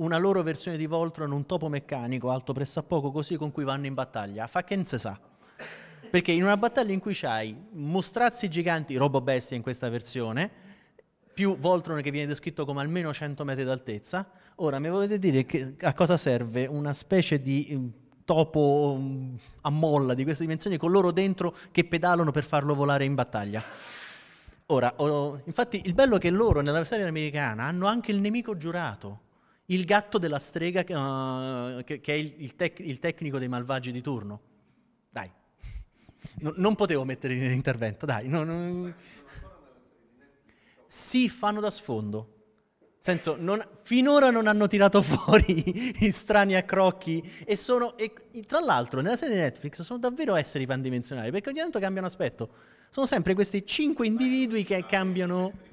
una 0.02 0.18
loro 0.18 0.42
versione 0.44 0.78
di 0.78 0.88
Voltron, 0.88 1.32
un 1.32 1.46
topo 1.46 1.70
meccanico 1.70 2.32
alto 2.32 2.54
pressappoco 2.54 3.12
così 3.12 3.36
con 3.38 3.52
cui 3.52 3.64
vanno 3.64 3.86
in 3.86 3.94
battaglia. 3.94 4.48
Fa 4.48 4.64
che 4.64 4.76
non 4.76 4.86
si 4.86 4.98
sa. 4.98 5.20
Perché 6.10 6.32
in 6.32 6.44
una 6.44 6.58
battaglia 6.58 6.92
in 6.92 7.00
cui 7.00 7.14
c'hai 7.14 7.56
mostrazzi 7.72 8.50
giganti, 8.50 8.98
robo 8.98 9.22
bestia 9.22 9.56
in 9.56 9.62
questa 9.62 9.90
versione, 9.90 10.50
più 11.34 11.58
Voltron 11.58 12.02
che 12.02 12.12
viene 12.12 12.28
descritto 12.28 12.66
come 12.66 12.82
almeno 12.82 13.14
100 13.14 13.46
metri 13.46 13.64
d'altezza, 13.64 14.28
ora 14.56 14.80
mi 14.80 14.90
volete 14.90 15.20
dire 15.20 15.46
che, 15.46 15.76
a 15.80 15.94
cosa 15.94 16.18
serve 16.18 16.66
una 16.66 16.94
specie 16.94 17.42
di 17.42 17.70
mm, 17.72 17.88
topo 18.26 18.98
mm, 19.00 19.36
a 19.62 19.70
molla 19.70 20.14
di 20.14 20.24
queste 20.24 20.44
dimensioni 20.44 20.78
con 20.78 20.92
loro 20.92 21.12
dentro 21.12 21.56
che 21.72 21.86
pedalano 21.86 22.32
per 22.32 22.44
farlo 22.44 22.76
volare 22.76 23.06
in 23.06 23.16
battaglia? 23.16 23.64
Ora, 24.66 24.94
oh, 24.98 25.42
infatti 25.46 25.82
il 25.86 25.94
bello 25.94 26.18
è 26.18 26.20
che 26.20 26.30
loro 26.30 26.62
nella 26.62 26.84
serie 26.84 27.08
americana 27.08 27.64
hanno 27.66 27.88
anche 27.88 28.12
il 28.12 28.20
nemico 28.20 28.58
giurato, 28.58 29.30
il 29.74 29.86
gatto 29.86 30.18
della 30.18 30.40
strega 30.40 30.82
uh, 30.82 31.84
che, 31.84 32.00
che, 32.00 32.14
è 32.14 32.18
il, 32.18 32.34
il, 32.38 32.56
tec- 32.56 32.80
il 32.80 33.00
tecnico 33.00 33.38
dei 33.40 33.48
malvagi 33.48 33.92
di 33.92 34.02
turno. 34.02 34.42
Dai, 35.10 35.30
No, 36.40 36.54
non 36.58 36.76
potevo 36.76 37.04
mettere 37.04 37.34
in 37.34 37.52
intervento, 37.52 38.06
dai. 38.06 38.28
No, 38.28 38.44
no. 38.44 38.94
Si 40.86 41.30
fanno 41.30 41.60
da 41.60 41.72
sfondo. 41.72 42.36
Senso, 43.00 43.36
non, 43.40 43.66
finora 43.82 44.30
non 44.30 44.46
hanno 44.46 44.68
tirato 44.68 45.02
fuori 45.04 46.04
i 46.06 46.12
strani 46.12 46.56
accrocchi 46.56 47.44
e 47.46 47.56
sono, 47.56 47.98
e, 47.98 48.14
tra 48.46 48.60
l'altro, 48.60 49.02
nella 49.02 49.18
serie 49.18 49.36
di 49.36 49.42
Netflix 49.42 49.82
sono 49.82 49.98
davvero 49.98 50.36
esseri 50.36 50.68
pandimensionali 50.68 51.32
perché 51.32 51.50
ogni 51.50 51.60
tanto 51.60 51.80
cambiano 51.80 52.08
aspetto. 52.08 52.50
Sono 52.92 53.06
sempre 53.06 53.34
questi 53.34 53.66
cinque 53.66 54.06
individui 54.06 54.64
che 54.64 54.86
cambiano. 54.86 55.70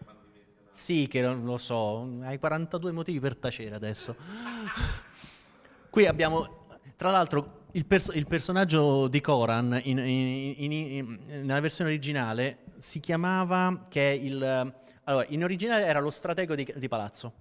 Sì, 0.79 1.09
che 1.09 1.27
lo 1.27 1.59
so, 1.59 2.09
hai 2.23 2.39
42 2.39 2.93
motivi 2.93 3.19
per 3.19 3.37
tacere 3.37 3.75
adesso. 3.75 4.15
Qui 5.91 6.07
abbiamo, 6.07 6.67
tra 6.95 7.11
l'altro, 7.11 7.65
il, 7.73 7.85
pers- 7.85 8.13
il, 8.15 8.29
personaggio 8.29 9.09
di 9.09 9.21
Koran 9.21 9.81
in, 9.83 9.99
in, 9.99 10.73
in, 10.73 11.19
nella 11.27 11.59
versione 11.59 11.91
originale 11.91 12.59
si 12.79 13.01
chiamava 13.01 13.87
che 13.89 14.21
il, 14.23 14.73
allora, 15.03 15.27
in 15.31 15.43
originale 15.43 15.85
era 15.85 15.99
lo 15.99 16.11
stratego 16.11 16.55
di, 16.55 16.73
di 16.77 16.89
palazzo 16.89 17.33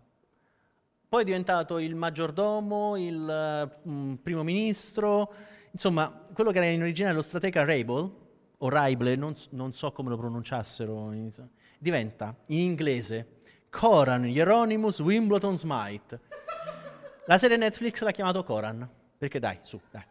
poi 1.08 1.22
è 1.22 1.26
diventato 1.26 1.78
il 1.78 1.96
maggiordomo 1.96 2.98
il 2.98 3.80
um, 3.84 4.18
primo 4.22 4.44
ministro 4.44 5.32
insomma 5.72 6.24
quello 6.34 6.52
che 6.52 6.58
era 6.58 6.68
in 6.68 6.82
originale 6.82 7.14
lo 7.14 7.22
stratega 7.22 7.64
Rabel 7.64 8.12
o 8.58 8.70
Raible 8.70 9.16
non, 9.16 9.34
non 9.52 9.72
so 9.74 9.92
come 9.92 10.10
lo 10.10 10.18
pronunciassero 10.18 11.14
diventa 11.78 12.36
in 12.48 12.60
inglese 12.60 13.42
Koran 13.70 14.26
Hieronymus 14.26 15.00
Wimbledon 15.00 15.58
Smite 15.58 16.20
la 17.26 17.38
serie 17.38 17.58
Netflix 17.58 18.02
l'ha 18.02 18.12
chiamato 18.12 18.44
Koran 18.44 18.88
perché 19.18 19.40
dai 19.40 19.60
su 19.62 19.80
dai 19.92 20.04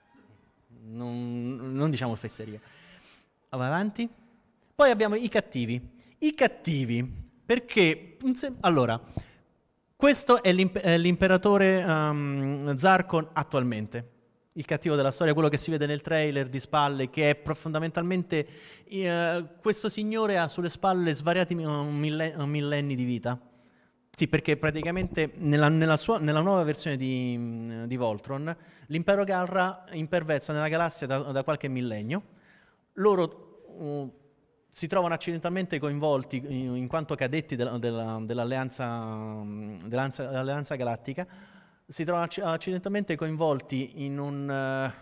non, 0.86 1.72
non 1.72 1.90
diciamo 1.90 2.14
fesserie. 2.14 2.60
Va 3.50 3.66
avanti. 3.66 4.08
Poi 4.74 4.90
abbiamo 4.90 5.14
i 5.14 5.28
cattivi. 5.28 5.94
I 6.18 6.34
cattivi, 6.34 7.04
perché... 7.44 8.16
Allora, 8.60 9.00
questo 9.94 10.42
è 10.42 10.52
l'imperatore 10.52 11.82
um, 11.82 12.76
Zarkon 12.76 13.30
attualmente, 13.32 14.10
il 14.56 14.64
cattivo 14.66 14.96
della 14.96 15.10
storia, 15.10 15.32
quello 15.32 15.48
che 15.48 15.56
si 15.56 15.70
vede 15.70 15.86
nel 15.86 16.02
trailer 16.02 16.48
di 16.48 16.60
spalle, 16.60 17.08
che 17.08 17.30
è 17.30 17.54
fondamentalmente... 17.54 18.46
Uh, 18.88 19.46
questo 19.60 19.88
signore 19.88 20.38
ha 20.38 20.46
sulle 20.46 20.68
spalle 20.68 21.12
svariati 21.14 21.54
millenni 21.54 22.94
di 22.94 23.04
vita 23.04 23.40
sì, 24.16 24.28
perché 24.28 24.56
praticamente 24.56 25.32
nella, 25.34 25.68
nella, 25.68 25.98
sua, 25.98 26.18
nella 26.18 26.40
nuova 26.40 26.62
versione 26.64 26.96
di, 26.96 27.84
di, 27.86 27.96
Voltron 27.98 28.56
l'impero 28.86 29.24
Galra 29.24 29.84
impervezza 29.90 30.54
nella 30.54 30.68
galassia 30.68 31.06
da, 31.06 31.18
da 31.18 31.44
qualche 31.44 31.68
millennio. 31.68 32.22
Loro 32.94 33.64
uh, 33.76 34.10
si 34.70 34.86
trovano 34.86 35.12
accidentalmente 35.12 35.78
coinvolti 35.78 36.36
in, 36.38 36.76
in 36.76 36.86
quanto 36.86 37.14
cadetti 37.14 37.56
della, 37.56 37.76
della, 37.76 38.18
dell'alleanza, 38.22 39.42
dell'alleanza, 39.84 40.76
galattica, 40.76 41.26
si 41.86 42.04
trovano 42.04 42.28
accidentalmente 42.42 43.14
coinvolti 43.14 44.04
in 44.04 44.18
un, 44.18 44.92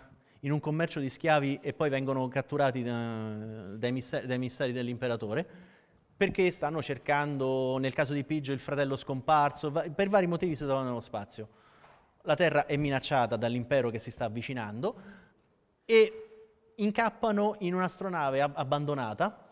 in 0.41 0.51
un, 0.51 0.59
commercio 0.59 0.99
di 0.99 1.09
schiavi 1.09 1.59
e 1.61 1.73
poi 1.73 1.89
vengono 1.89 2.27
catturati 2.27 2.83
da, 2.83 3.75
dai, 3.75 3.91
misteri, 3.91 4.27
dai 4.27 4.37
misteri 4.37 4.71
dell'imperatore 4.71 5.73
perché 6.17 6.49
stanno 6.51 6.81
cercando, 6.81 7.77
nel 7.77 7.93
caso 7.93 8.13
di 8.13 8.23
Piggio, 8.23 8.53
il 8.53 8.59
fratello 8.59 8.95
scomparso, 8.95 9.71
per 9.71 10.07
vari 10.07 10.27
motivi 10.27 10.55
si 10.55 10.63
trovano 10.63 10.87
nello 10.87 11.01
spazio. 11.01 11.49
La 12.21 12.35
Terra 12.35 12.65
è 12.65 12.77
minacciata 12.77 13.35
dall'impero 13.35 13.89
che 13.89 13.99
si 13.99 14.11
sta 14.11 14.25
avvicinando 14.25 14.95
e 15.83 16.73
incappano 16.75 17.55
in 17.59 17.73
un'astronave 17.73 18.41
abbandonata 18.41 19.43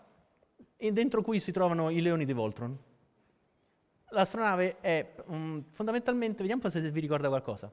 dentro 0.78 1.22
cui 1.22 1.40
si 1.40 1.52
trovano 1.52 1.90
i 1.90 2.02
leoni 2.02 2.26
di 2.26 2.34
Voltron. 2.34 2.78
L'astronave 4.14 4.80
è 4.80 5.16
um, 5.26 5.64
fondamentalmente, 5.72 6.44
vediamo 6.44 6.70
se 6.70 6.80
vi 6.92 7.00
ricorda 7.00 7.28
qualcosa. 7.28 7.72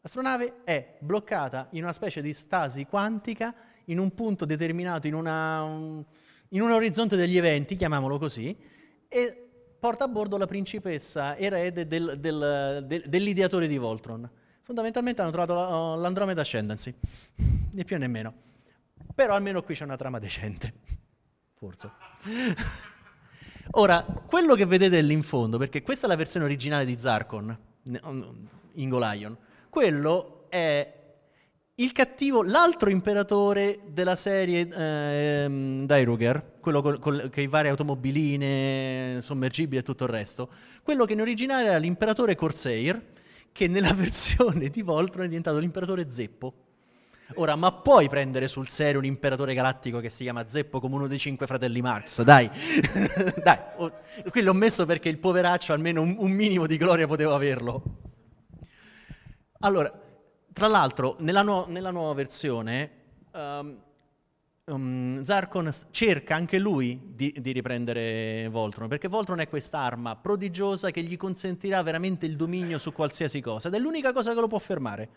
L'astronave 0.00 0.62
è 0.64 0.96
bloccata 1.00 1.68
in 1.72 1.82
una 1.82 1.92
specie 1.92 2.22
di 2.22 2.32
stasi 2.32 2.86
quantica 2.86 3.54
in 3.86 3.98
un 3.98 4.14
punto 4.14 4.44
determinato, 4.44 5.06
in 5.06 5.14
una... 5.14 5.62
Un, 5.62 6.04
in 6.50 6.62
un 6.62 6.70
orizzonte 6.70 7.16
degli 7.16 7.36
eventi, 7.36 7.76
chiamiamolo 7.76 8.18
così, 8.18 8.56
e 9.08 9.50
porta 9.78 10.04
a 10.04 10.08
bordo 10.08 10.36
la 10.36 10.46
principessa 10.46 11.36
erede 11.36 11.86
del, 11.86 12.16
del, 12.18 12.84
del, 12.86 13.04
dell'ideatore 13.06 13.68
di 13.68 13.78
Voltron. 13.78 14.28
Fondamentalmente 14.62 15.22
hanno 15.22 15.30
trovato 15.30 15.94
l'Andromeda 15.96 16.40
Ascendancy, 16.40 16.94
né 17.72 17.84
più 17.84 17.98
né 17.98 18.08
meno. 18.08 18.34
Però 19.14 19.34
almeno 19.34 19.62
qui 19.62 19.74
c'è 19.74 19.84
una 19.84 19.96
trama 19.96 20.18
decente, 20.18 20.72
forse. 21.54 21.90
Ora, 23.72 24.02
quello 24.02 24.56
che 24.56 24.66
vedete 24.66 25.00
lì 25.00 25.12
in 25.12 25.22
fondo, 25.22 25.56
perché 25.56 25.82
questa 25.82 26.06
è 26.06 26.08
la 26.08 26.16
versione 26.16 26.44
originale 26.44 26.84
di 26.84 26.96
Zarkon, 26.98 27.56
in 28.72 28.88
Golion, 28.88 29.36
quello 29.68 30.46
è 30.48 30.98
il 31.76 31.92
cattivo, 31.92 32.42
l'altro 32.42 32.90
imperatore 32.90 33.80
della 33.86 34.16
serie 34.16 34.68
eh, 34.68 35.82
Dairuger, 35.86 36.58
quello 36.60 36.82
con 36.98 37.30
i 37.34 37.46
vari 37.46 37.68
automobiline, 37.68 39.20
sommergibili 39.22 39.80
e 39.80 39.84
tutto 39.84 40.04
il 40.04 40.10
resto, 40.10 40.50
quello 40.82 41.04
che 41.04 41.12
in 41.12 41.20
originale 41.20 41.68
era 41.68 41.78
l'imperatore 41.78 42.34
Corsair, 42.34 43.00
che 43.52 43.68
nella 43.68 43.92
versione 43.94 44.68
di 44.68 44.82
Voltron 44.82 45.24
è 45.24 45.28
diventato 45.28 45.58
l'imperatore 45.58 46.10
Zeppo. 46.10 46.54
Ora, 47.34 47.54
ma 47.54 47.72
puoi 47.72 48.08
prendere 48.08 48.48
sul 48.48 48.68
serio 48.68 48.98
un 48.98 49.04
imperatore 49.04 49.54
galattico 49.54 50.00
che 50.00 50.10
si 50.10 50.24
chiama 50.24 50.46
Zeppo 50.48 50.80
come 50.80 50.96
uno 50.96 51.06
dei 51.06 51.18
cinque 51.18 51.46
fratelli 51.46 51.80
Marx? 51.80 52.22
Dai, 52.22 52.50
dai. 53.42 53.58
Qui 54.28 54.42
l'ho 54.42 54.52
messo 54.52 54.84
perché 54.86 55.08
il 55.08 55.18
poveraccio 55.18 55.72
almeno 55.72 56.02
un, 56.02 56.16
un 56.18 56.30
minimo 56.30 56.66
di 56.66 56.76
gloria 56.76 57.06
poteva 57.06 57.34
averlo. 57.34 57.82
Allora, 59.60 59.92
tra 60.52 60.66
l'altro, 60.66 61.16
nella, 61.20 61.42
nu- 61.42 61.66
nella 61.68 61.90
nuova 61.90 62.14
versione, 62.14 62.90
um, 63.32 63.76
um, 64.64 65.22
Zarkon 65.22 65.70
cerca 65.90 66.34
anche 66.34 66.58
lui 66.58 66.98
di, 67.14 67.34
di, 67.38 67.52
riprendere 67.52 68.48
Voltron, 68.48 68.88
perché 68.88 69.08
Voltron 69.08 69.40
è 69.40 69.48
quest'arma 69.48 70.16
prodigiosa 70.16 70.90
che 70.90 71.02
gli 71.02 71.16
consentirà 71.16 71.82
veramente 71.82 72.26
il 72.26 72.36
dominio 72.36 72.78
su 72.78 72.92
qualsiasi 72.92 73.40
cosa, 73.40 73.68
ed 73.68 73.74
è 73.74 73.78
l'unica 73.78 74.12
cosa 74.12 74.34
che 74.34 74.40
lo 74.40 74.48
può 74.48 74.58
fermare. 74.58 75.08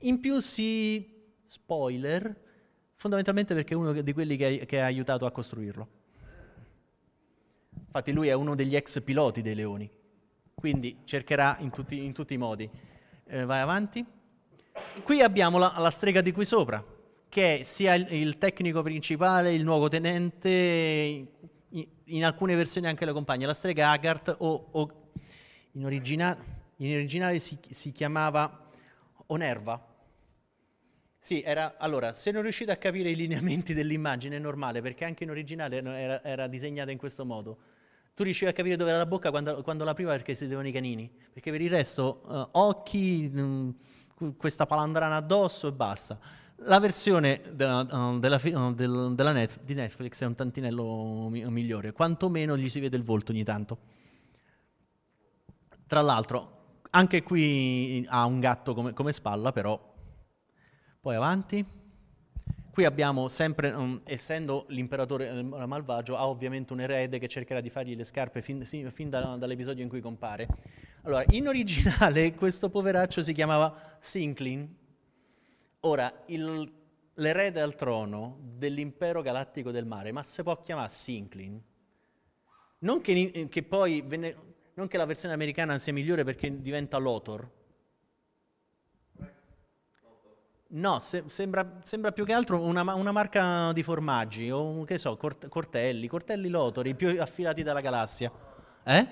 In 0.00 0.20
più 0.20 0.40
si 0.40 1.13
Spoiler, 1.46 2.42
fondamentalmente 2.94 3.54
perché 3.54 3.74
è 3.74 3.76
uno 3.76 3.92
di 3.92 4.12
quelli 4.12 4.36
che, 4.36 4.64
che 4.66 4.80
ha 4.80 4.86
aiutato 4.86 5.26
a 5.26 5.30
costruirlo. 5.30 5.88
Infatti 7.86 8.12
lui 8.12 8.28
è 8.28 8.32
uno 8.32 8.54
degli 8.54 8.74
ex 8.74 9.02
piloti 9.02 9.42
dei 9.42 9.54
leoni, 9.54 9.88
quindi 10.54 10.98
cercherà 11.04 11.56
in 11.60 11.70
tutti, 11.70 12.04
in 12.04 12.12
tutti 12.12 12.34
i 12.34 12.38
modi. 12.38 12.68
Eh, 13.26 13.44
vai 13.44 13.60
avanti. 13.60 14.04
Qui 15.02 15.20
abbiamo 15.22 15.58
la, 15.58 15.74
la, 15.78 15.90
strega 15.90 16.20
di 16.20 16.32
qui 16.32 16.44
sopra, 16.44 16.84
che 17.28 17.58
è 17.58 17.62
sia 17.62 17.94
il, 17.94 18.12
il 18.12 18.38
tecnico 18.38 18.82
principale, 18.82 19.54
il 19.54 19.62
nuovo 19.62 19.88
tenente, 19.88 20.48
in, 21.68 21.86
in, 22.04 22.24
alcune 22.24 22.56
versioni 22.56 22.88
anche 22.88 23.04
la 23.04 23.12
compagna, 23.12 23.46
la 23.46 23.54
strega 23.54 23.90
Haggard 23.90 24.34
o, 24.38 24.68
o 24.72 25.10
in, 25.72 25.84
origina, 25.84 26.36
in, 26.76 26.94
originale 26.94 27.38
si, 27.38 27.56
si 27.70 27.92
chiamava 27.92 28.70
Onerva 29.26 29.93
sì, 31.24 31.40
era, 31.40 31.76
allora, 31.78 32.12
se 32.12 32.30
non 32.32 32.42
riuscite 32.42 32.70
a 32.70 32.76
capire 32.76 33.08
i 33.08 33.16
lineamenti 33.16 33.72
dell'immagine 33.72 34.36
è 34.36 34.38
normale, 34.38 34.82
perché 34.82 35.06
anche 35.06 35.24
in 35.24 35.30
originale 35.30 35.78
era, 35.78 36.22
era 36.22 36.46
disegnata 36.48 36.90
in 36.90 36.98
questo 36.98 37.24
modo. 37.24 37.56
Tu 38.12 38.24
riuscivi 38.24 38.50
a 38.50 38.52
capire 38.52 38.76
dove 38.76 38.90
era 38.90 38.98
la 38.98 39.06
bocca 39.06 39.30
quando, 39.30 39.62
quando 39.62 39.84
l'apriva 39.84 40.10
perché 40.10 40.34
si 40.34 40.42
vedevano 40.42 40.68
i 40.68 40.72
canini, 40.72 41.10
perché 41.32 41.50
per 41.50 41.62
il 41.62 41.70
resto 41.70 42.24
uh, 42.26 42.48
occhi, 42.60 43.30
mh, 43.32 43.40
mm, 44.22 44.28
questa 44.36 44.66
palandrana 44.66 45.16
addosso 45.16 45.68
e 45.68 45.72
basta. 45.72 46.18
La 46.56 46.78
versione 46.78 47.40
della, 47.54 47.86
uh, 47.90 48.18
della, 48.18 48.38
uh, 48.44 48.74
del, 48.74 49.12
della 49.14 49.32
net, 49.32 49.60
di 49.62 49.72
Netflix 49.72 50.20
è 50.20 50.26
un 50.26 50.34
tantinello 50.34 51.28
mi, 51.30 51.42
migliore, 51.46 51.92
quantomeno 51.92 52.54
gli 52.54 52.68
si 52.68 52.80
vede 52.80 52.98
il 52.98 53.02
volto 53.02 53.32
ogni 53.32 53.44
tanto. 53.44 53.78
Tra 55.86 56.02
l'altro, 56.02 56.80
anche 56.90 57.22
qui 57.22 58.04
ha 58.10 58.26
un 58.26 58.40
gatto 58.40 58.74
come, 58.74 58.92
come 58.92 59.14
spalla, 59.14 59.50
però 59.50 59.92
poi 61.04 61.16
avanti. 61.16 61.62
Qui 62.70 62.86
abbiamo 62.86 63.28
sempre, 63.28 63.70
um, 63.72 64.00
essendo 64.04 64.64
l'imperatore 64.68 65.28
eh, 65.28 65.42
malvagio, 65.42 66.16
ha 66.16 66.26
ovviamente 66.26 66.72
un 66.72 66.80
erede 66.80 67.18
che 67.18 67.28
cercherà 67.28 67.60
di 67.60 67.68
fargli 67.68 67.94
le 67.94 68.06
scarpe 68.06 68.40
fin, 68.40 68.64
fin, 68.64 68.90
fin 68.90 69.10
da, 69.10 69.36
dall'episodio 69.36 69.82
in 69.82 69.90
cui 69.90 70.00
compare. 70.00 70.48
Allora, 71.02 71.22
in 71.32 71.46
originale 71.46 72.32
questo 72.34 72.70
poveraccio 72.70 73.20
si 73.20 73.34
chiamava 73.34 73.98
Sinklin. 74.00 74.66
Ora, 75.80 76.10
il, 76.28 76.72
l'erede 77.12 77.60
al 77.60 77.74
trono 77.74 78.38
dell'impero 78.40 79.20
galattico 79.20 79.70
del 79.70 79.84
mare, 79.84 80.10
ma 80.10 80.22
si 80.22 80.42
può 80.42 80.62
chiamare 80.62 80.88
Sinklin? 80.90 81.62
Non 82.78 83.02
che, 83.02 83.46
che 83.50 83.62
poi 83.62 84.02
venne, 84.06 84.36
non 84.72 84.88
che 84.88 84.96
la 84.96 85.04
versione 85.04 85.34
americana 85.34 85.76
sia 85.76 85.92
migliore 85.92 86.24
perché 86.24 86.62
diventa 86.62 86.96
Lothor, 86.96 87.46
No, 90.74 90.98
se, 90.98 91.22
sembra, 91.28 91.78
sembra, 91.82 92.10
più 92.10 92.24
che 92.24 92.32
altro 92.32 92.60
una, 92.60 92.82
una, 92.94 93.12
marca 93.12 93.72
di 93.72 93.84
formaggi, 93.84 94.50
o 94.50 94.82
che 94.82 94.98
so, 94.98 95.16
cort, 95.16 95.46
Cortelli, 95.48 96.08
Cortelli 96.08 96.48
Lotori, 96.48 96.96
più 96.96 97.14
affilati 97.20 97.62
dalla 97.62 97.80
galassia. 97.80 98.32
Eh? 98.82 99.06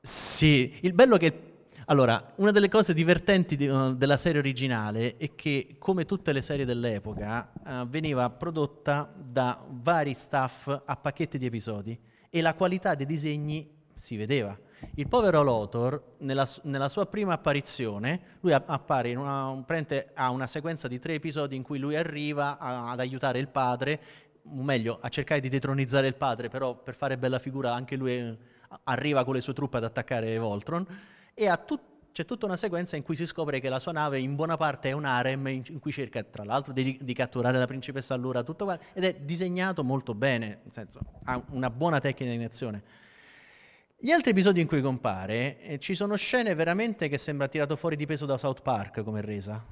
Sì, 0.00 0.78
il 0.82 0.92
bello 0.92 1.16
è 1.16 1.18
che... 1.18 1.42
Allora, 1.86 2.32
una 2.36 2.50
delle 2.50 2.68
cose 2.68 2.92
divertenti 2.92 3.56
di, 3.56 3.68
uh, 3.68 3.94
della 3.94 4.18
serie 4.18 4.40
originale 4.40 5.16
è 5.16 5.34
che, 5.34 5.76
come 5.78 6.04
tutte 6.04 6.32
le 6.32 6.42
serie 6.42 6.66
dell'epoca, 6.66 7.52
uh, 7.64 7.88
veniva 7.88 8.28
prodotta 8.28 9.10
da 9.16 9.64
vari 9.66 10.12
staff 10.12 10.66
a 10.84 10.96
pacchetti 10.96 11.38
di 11.38 11.46
episodi 11.46 11.98
e 12.28 12.40
la 12.42 12.54
qualità 12.54 12.94
dei 12.94 13.06
disegni 13.06 13.70
si 13.94 14.16
vedeva. 14.16 14.58
Il 14.94 15.08
povero 15.08 15.42
Lothor, 15.42 16.16
nella, 16.18 16.46
nella 16.62 16.88
sua 16.88 17.06
prima 17.06 17.34
apparizione, 17.34 18.20
lui 18.40 18.52
appare 18.52 19.10
in 19.10 19.18
una, 19.18 19.48
un, 19.48 19.64
ha 20.14 20.30
una 20.30 20.46
sequenza 20.46 20.88
di 20.88 20.98
tre 20.98 21.14
episodi 21.14 21.56
in 21.56 21.62
cui 21.62 21.78
lui 21.78 21.96
arriva 21.96 22.58
a, 22.58 22.90
ad 22.90 23.00
aiutare 23.00 23.38
il 23.38 23.48
padre, 23.48 24.00
o 24.44 24.62
meglio, 24.62 24.98
a 25.00 25.08
cercare 25.08 25.40
di 25.40 25.48
detronizzare 25.48 26.06
il 26.06 26.14
padre, 26.14 26.48
però 26.48 26.74
per 26.74 26.94
fare 26.94 27.18
bella 27.18 27.38
figura 27.38 27.74
anche 27.74 27.96
lui 27.96 28.12
eh, 28.12 28.36
arriva 28.84 29.24
con 29.24 29.34
le 29.34 29.40
sue 29.40 29.52
truppe 29.52 29.78
ad 29.78 29.84
attaccare 29.84 30.38
Voltron, 30.38 30.86
e 31.34 31.52
tut, 31.64 31.80
c'è 32.12 32.24
tutta 32.24 32.46
una 32.46 32.56
sequenza 32.56 32.96
in 32.96 33.02
cui 33.02 33.16
si 33.16 33.26
scopre 33.26 33.60
che 33.60 33.68
la 33.68 33.78
sua 33.78 33.92
nave 33.92 34.18
in 34.18 34.36
buona 34.36 34.56
parte 34.56 34.88
è 34.88 34.92
un 34.92 35.04
harem 35.04 35.46
in, 35.48 35.78
cui 35.78 35.92
cerca 35.92 36.22
tra 36.22 36.44
l'altro 36.44 36.72
di, 36.72 36.98
di, 37.02 37.12
catturare 37.12 37.58
la 37.58 37.66
principessa 37.66 38.14
Allura, 38.14 38.42
tutto 38.42 38.64
qua, 38.64 38.78
ed 38.94 39.04
è 39.04 39.14
disegnato 39.20 39.84
molto 39.84 40.14
bene, 40.14 40.60
nel 40.62 40.72
senso, 40.72 41.00
ha 41.24 41.42
una 41.50 41.68
buona 41.68 41.98
tecnica 41.98 42.24
di 42.24 42.30
animazione. 42.30 43.04
Gli 43.98 44.10
altri 44.10 44.32
episodi 44.32 44.60
in 44.60 44.66
cui 44.66 44.82
compare 44.82 45.58
eh, 45.58 45.78
ci 45.78 45.94
sono 45.94 46.16
scene 46.16 46.54
veramente 46.54 47.08
che 47.08 47.16
sembra 47.16 47.48
tirato 47.48 47.76
fuori 47.76 47.96
di 47.96 48.04
peso 48.04 48.26
da 48.26 48.36
South 48.36 48.60
Park 48.60 49.02
come 49.02 49.22
resa. 49.22 49.64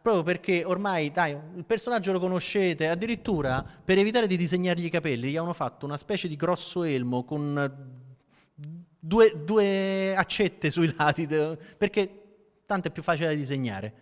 Proprio 0.00 0.22
perché 0.22 0.62
ormai, 0.64 1.10
dai, 1.10 1.36
il 1.56 1.64
personaggio 1.64 2.12
lo 2.12 2.20
conoscete, 2.20 2.86
addirittura 2.86 3.66
per 3.84 3.98
evitare 3.98 4.28
di 4.28 4.36
disegnargli 4.36 4.84
i 4.84 4.90
capelli 4.90 5.32
gli 5.32 5.36
hanno 5.36 5.54
fatto 5.54 5.86
una 5.86 5.96
specie 5.96 6.28
di 6.28 6.36
grosso 6.36 6.84
elmo 6.84 7.24
con 7.24 8.06
due, 8.54 9.42
due 9.44 10.14
accette 10.16 10.70
sui 10.70 10.94
lati, 10.96 11.26
perché 11.26 12.22
tanto 12.64 12.88
è 12.88 12.90
più 12.92 13.02
facile 13.02 13.26
da 13.26 13.34
disegnare. 13.34 13.94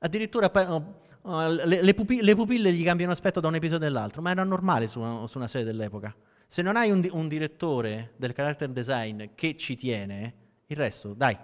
Addirittura 0.00 0.52
oh, 0.52 1.00
oh, 1.22 1.48
le, 1.48 1.80
le, 1.80 1.94
pupille, 1.94 2.22
le, 2.22 2.34
pupille, 2.34 2.70
gli 2.70 2.84
cambiano 2.84 3.12
aspetto 3.12 3.40
da 3.40 3.48
un 3.48 3.54
episodio 3.54 3.88
all'altro, 3.88 4.20
ma 4.20 4.30
era 4.30 4.44
normale 4.44 4.88
su 4.88 5.00
una, 5.00 5.26
su 5.26 5.38
una 5.38 5.48
serie 5.48 5.66
dell'epoca. 5.66 6.14
Se 6.54 6.62
non 6.62 6.76
hai 6.76 6.88
un, 6.92 7.04
un 7.10 7.26
direttore 7.26 8.12
del 8.14 8.32
character 8.32 8.68
design 8.68 9.30
che 9.34 9.56
ci 9.56 9.74
tiene, 9.74 10.34
il 10.66 10.76
resto, 10.76 11.12
dai, 11.12 11.36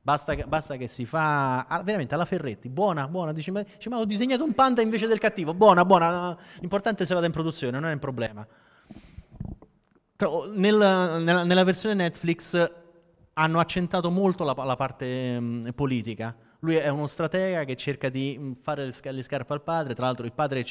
Basta 0.00 0.34
che, 0.34 0.46
basta 0.46 0.76
che, 0.76 0.88
si 0.88 1.04
fa 1.04 1.64
ah, 1.66 1.82
veramente 1.82 2.14
alla 2.14 2.24
Ferretti, 2.24 2.70
buona, 2.70 3.06
buona. 3.08 3.32
Dici, 3.32 3.50
ma, 3.50 3.62
dici, 3.62 3.90
ma 3.90 3.98
ho 3.98 4.06
disegnato 4.06 4.42
un 4.42 4.54
panda 4.54 4.80
invece 4.80 5.06
del 5.06 5.18
cattivo, 5.18 5.52
buona, 5.52 5.84
buona. 5.84 6.34
L'importante 6.60 7.02
è 7.02 7.06
se 7.06 7.12
vada 7.12 7.26
in 7.26 7.32
produzione, 7.32 7.78
non 7.78 7.90
è 7.90 7.92
un 7.92 7.98
problema. 7.98 8.46
Nel, 10.16 10.76
nella, 10.76 11.44
nella, 11.44 11.64
versione 11.64 11.94
Netflix 11.94 12.72
hanno 13.34 13.60
accentato 13.60 14.10
molto 14.10 14.44
la, 14.44 14.54
la 14.64 14.76
parte 14.76 15.36
um, 15.38 15.72
politica. 15.74 16.34
Lui 16.64 16.76
è 16.76 16.88
uno 16.88 17.08
stratega 17.08 17.64
che 17.64 17.74
cerca 17.74 18.08
di 18.08 18.36
mm, 18.38 18.52
fare 18.60 18.84
le, 18.84 19.12
le 19.12 19.22
scarpe 19.22 19.52
al 19.52 19.62
padre, 19.62 19.94
tra 19.94 20.06
l'altro 20.06 20.24
il 20.24 20.32
padre 20.32 20.64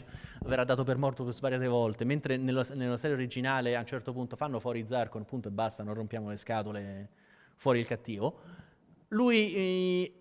verrà 0.46 0.64
dato 0.64 0.86
per 0.86 0.98
morto 0.98 1.30
svariate 1.30 1.68
volte, 1.68 2.06
mentre 2.06 2.38
nella, 2.38 2.66
nella, 2.74 2.96
serie 2.96 3.16
originale 3.16 3.76
a 3.76 3.80
un 3.80 3.86
certo 3.86 4.14
punto 4.14 4.38
fanno 4.38 4.62
fuori 4.62 4.86
Zarkon, 4.88 5.26
punto 5.26 5.50
e 5.50 5.52
basta, 5.52 5.84
non 5.84 5.94
rompiamo 5.94 6.30
le 6.30 6.38
scatole, 6.38 7.10
fuori 7.58 7.80
il 7.80 7.88
cattivo. 7.88 8.40
Lui 9.10 9.54
eh, 9.54 10.14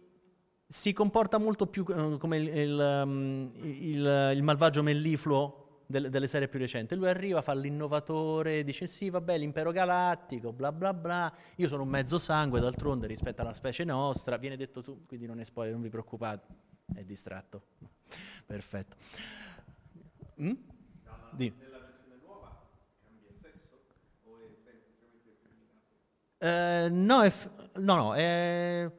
si 0.67 0.93
comporta 0.93 1.39
molto 1.39 1.69
più 1.69 1.85
eh, 1.89 2.19
come 2.19 2.37
il, 2.39 2.49
il, 2.49 3.03
mm, 3.07 3.49
il, 3.63 4.33
il 4.35 4.43
malvagio 4.43 4.83
mellifluo 4.83 5.70
delle, 5.91 6.09
delle, 6.09 6.29
serie 6.29 6.47
più 6.47 6.59
recenti. 6.59 6.95
Lui 6.95 7.09
arriva, 7.09 7.43
fa 7.43 7.53
l'innovatore, 7.53 8.63
dice 8.63 8.87
sì, 8.87 9.11
vabbè, 9.11 9.37
l'impero 9.37 9.73
galattico, 9.73 10.53
bla 10.53 10.71
bla 10.71 10.95
bla, 10.95 11.33
io 11.57 11.67
sono 11.67 11.83
un 11.83 11.89
mezzo 11.89 12.19
sangue 12.19 12.61
d'altronde 12.61 13.09
rispetto 13.09 13.41
alla 13.41 13.53
specie 13.53 13.83
nostra, 13.85 14.37
viene 14.37 14.57
detto 14.57 14.83
tu, 14.83 15.05
quindi 15.07 15.27
non 15.27 15.41
è 15.41 15.45
spoiler, 15.45 15.73
non 15.75 15.83
vi 15.83 15.89
preoccupate, 15.89 16.47
è 16.95 17.03
distratto. 17.03 17.63
Perfetto. 18.47 18.97
Mm? 20.41 20.53
Di. 21.33 21.53
Eh, 26.43 26.89
no, 26.91 27.23
è, 27.23 27.33
no, 27.75 27.95
no, 27.97 28.15
è, 28.15 28.91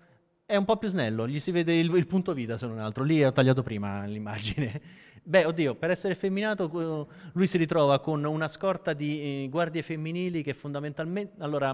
è, 0.45 0.55
un 0.55 0.65
po' 0.65 0.77
più 0.77 0.89
snello, 0.89 1.27
gli 1.27 1.39
si 1.39 1.49
vede 1.49 1.73
il, 1.73 1.91
il 1.95 2.05
punto 2.05 2.35
vita 2.35 2.55
se 2.55 2.67
non 2.67 2.77
altro, 2.77 3.03
lì 3.03 3.23
ho 3.23 3.31
tagliato 3.31 3.63
prima 3.63 4.05
l'immagine. 4.05 5.00
Beh, 5.23 5.45
oddio, 5.45 5.75
per 5.75 5.91
essere 5.91 6.15
femminato 6.15 7.07
lui 7.33 7.45
si 7.45 7.57
ritrova 7.57 7.99
con 7.99 8.23
una 8.23 8.47
scorta 8.47 8.93
di 8.93 9.43
eh, 9.43 9.49
guardie 9.49 9.83
femminili 9.83 10.41
che 10.41 10.53
fondamentalmente... 10.53 11.35
Allora, 11.43 11.69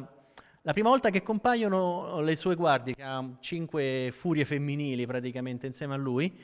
la 0.61 0.73
prima 0.73 0.89
volta 0.89 1.09
che 1.09 1.23
compaiono 1.23 2.19
le 2.19 2.35
sue 2.35 2.55
guardie, 2.55 2.93
che 2.93 3.03
ha 3.03 3.25
cinque 3.39 4.09
furie 4.11 4.43
femminili 4.43 5.05
praticamente 5.05 5.65
insieme 5.65 5.93
a 5.93 5.97
lui, 5.97 6.37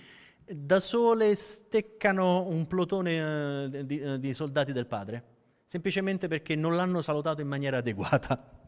da 0.45 0.79
sole 0.79 1.35
steccano 1.35 2.47
un 2.47 2.67
plotone 2.67 3.65
eh, 3.65 3.85
di, 3.85 3.99
eh, 3.99 4.19
di 4.19 4.33
soldati 4.33 4.71
del 4.71 4.87
padre, 4.87 5.23
semplicemente 5.65 6.29
perché 6.29 6.55
non 6.55 6.73
l'hanno 6.73 7.01
salutato 7.01 7.41
in 7.41 7.47
maniera 7.49 7.79
adeguata. 7.79 8.61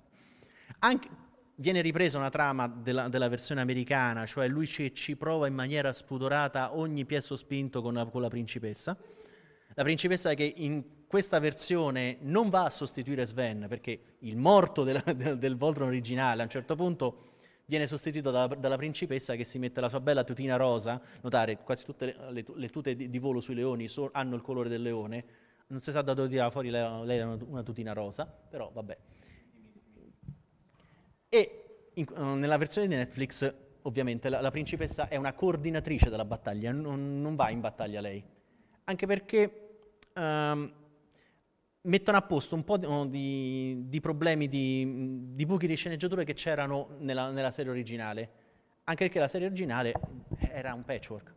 Anche, 0.79 1.07
viene 1.55 1.81
ripresa 1.81 2.17
una 2.17 2.29
trama 2.29 2.67
della, 2.67 3.07
della, 3.07 3.29
versione 3.29 3.61
americana, 3.61 4.25
cioè 4.25 4.47
lui 4.47 4.67
ci, 4.67 4.93
ci, 4.93 5.15
prova 5.15 5.47
in 5.47 5.53
maniera 5.53 5.93
spudorata 5.93 6.75
ogni 6.75 7.05
piezo 7.05 7.35
spinto 7.35 7.81
con 7.81 7.93
la, 7.93 8.05
con 8.05 8.21
la 8.21 8.27
principessa. 8.27 8.97
La 9.73 9.83
principessa 9.83 10.33
che 10.33 10.53
in 10.55 10.83
questa 11.07 11.39
versione 11.39 12.17
non 12.21 12.49
va 12.49 12.65
a 12.65 12.69
sostituire 12.69 13.25
Sven, 13.25 13.67
perché 13.69 14.17
il 14.19 14.37
morto 14.37 14.83
della, 14.83 15.01
del, 15.15 15.37
del 15.37 15.57
Voltron 15.57 15.87
originale 15.87 16.41
a 16.41 16.43
un 16.43 16.49
certo 16.49 16.75
punto 16.75 17.33
viene 17.65 17.87
sostituito 17.87 18.31
dalla, 18.31 18.53
dalla, 18.55 18.77
principessa 18.77 19.35
che 19.35 19.43
si 19.43 19.57
mette 19.57 19.81
la 19.81 19.89
sua 19.89 19.99
bella 19.99 20.23
tutina 20.23 20.55
rosa. 20.55 21.01
Notare, 21.21 21.57
quasi 21.57 21.83
tutte 21.85 22.15
le, 22.29 22.45
le, 22.53 22.69
tute 22.69 22.95
di, 22.95 23.09
di, 23.09 23.19
volo 23.19 23.39
sui 23.39 23.55
leoni 23.55 23.87
so, 23.87 24.09
hanno 24.13 24.35
il 24.35 24.41
colore 24.41 24.69
del 24.69 24.81
leone. 24.81 25.25
Non 25.67 25.79
si 25.81 25.91
sa 25.91 26.01
da 26.01 26.13
dove 26.13 26.29
tirare 26.29 26.51
fuori 26.51 26.69
lei, 26.69 27.05
lei 27.05 27.21
una 27.21 27.63
tutina 27.63 27.93
rosa, 27.93 28.25
però 28.25 28.69
vabbè. 28.71 28.97
E 31.35 31.89
in, 31.95 32.05
nella 32.39 32.55
versione 32.55 32.87
di 32.87 32.95
Netflix, 32.95 33.53
ovviamente, 33.81 34.29
la, 34.29 34.39
la, 34.39 34.51
principessa 34.51 35.09
è 35.09 35.17
una 35.17 35.33
coordinatrice 35.33 36.09
della 36.09 36.23
battaglia, 36.23 36.71
non, 36.71 37.19
non 37.19 37.35
va 37.35 37.49
in 37.49 37.59
battaglia 37.59 37.99
lei. 37.99 38.23
Anche 38.85 39.05
perché 39.05 39.89
um, 40.13 40.71
mettono 41.81 42.17
a 42.17 42.21
posto 42.21 42.55
un 42.55 42.63
po' 42.63 42.77
di, 42.77 42.87
di, 43.09 43.89
di 43.89 43.99
problemi, 43.99 44.47
di, 44.47 45.33
di, 45.33 45.45
buchi 45.45 45.67
di 45.67 45.75
sceneggiatura 45.75 46.23
che 46.23 46.35
c'erano 46.35 46.95
nella, 46.99 47.31
nella, 47.31 47.51
serie 47.51 47.71
originale, 47.71 48.29
anche 48.85 49.03
perché 49.03 49.19
la 49.19 49.27
serie 49.27 49.47
originale 49.47 49.91
era 50.51 50.73
un 50.73 50.85
patchwork. 50.85 51.33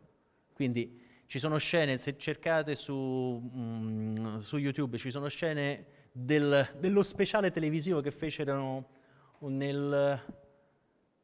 Quindi 0.53 0.97
ci 1.25 1.39
sono 1.39 1.57
scene, 1.57 1.97
se 1.97 2.17
cercate 2.17 2.75
su, 2.75 3.51
mm, 3.53 4.39
su 4.39 4.55
YouTube, 4.55 4.97
ci 4.97 5.11
sono 5.11 5.27
scene 5.27 5.85
del, 6.13 6.69
dello 6.79 7.03
speciale 7.03 7.51
televisivo 7.51 7.99
che 7.99 8.11
fecero 8.11 8.97
nel, 9.41 10.21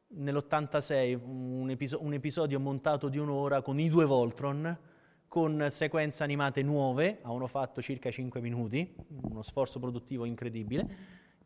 nell'86, 0.08 1.20
un, 1.22 1.70
episo- 1.70 2.02
un 2.02 2.12
episodio 2.14 2.58
montato 2.58 3.08
di 3.08 3.18
un'ora 3.18 3.62
con 3.62 3.78
i 3.78 3.88
due 3.88 4.04
Voltron, 4.04 4.78
con 5.28 5.66
sequenze 5.70 6.22
animate 6.22 6.62
nuove, 6.62 7.18
avevano 7.22 7.46
fatto 7.46 7.82
circa 7.82 8.10
5 8.10 8.40
minuti, 8.40 8.94
uno 9.22 9.42
sforzo 9.42 9.78
produttivo 9.78 10.24
incredibile, 10.24 10.86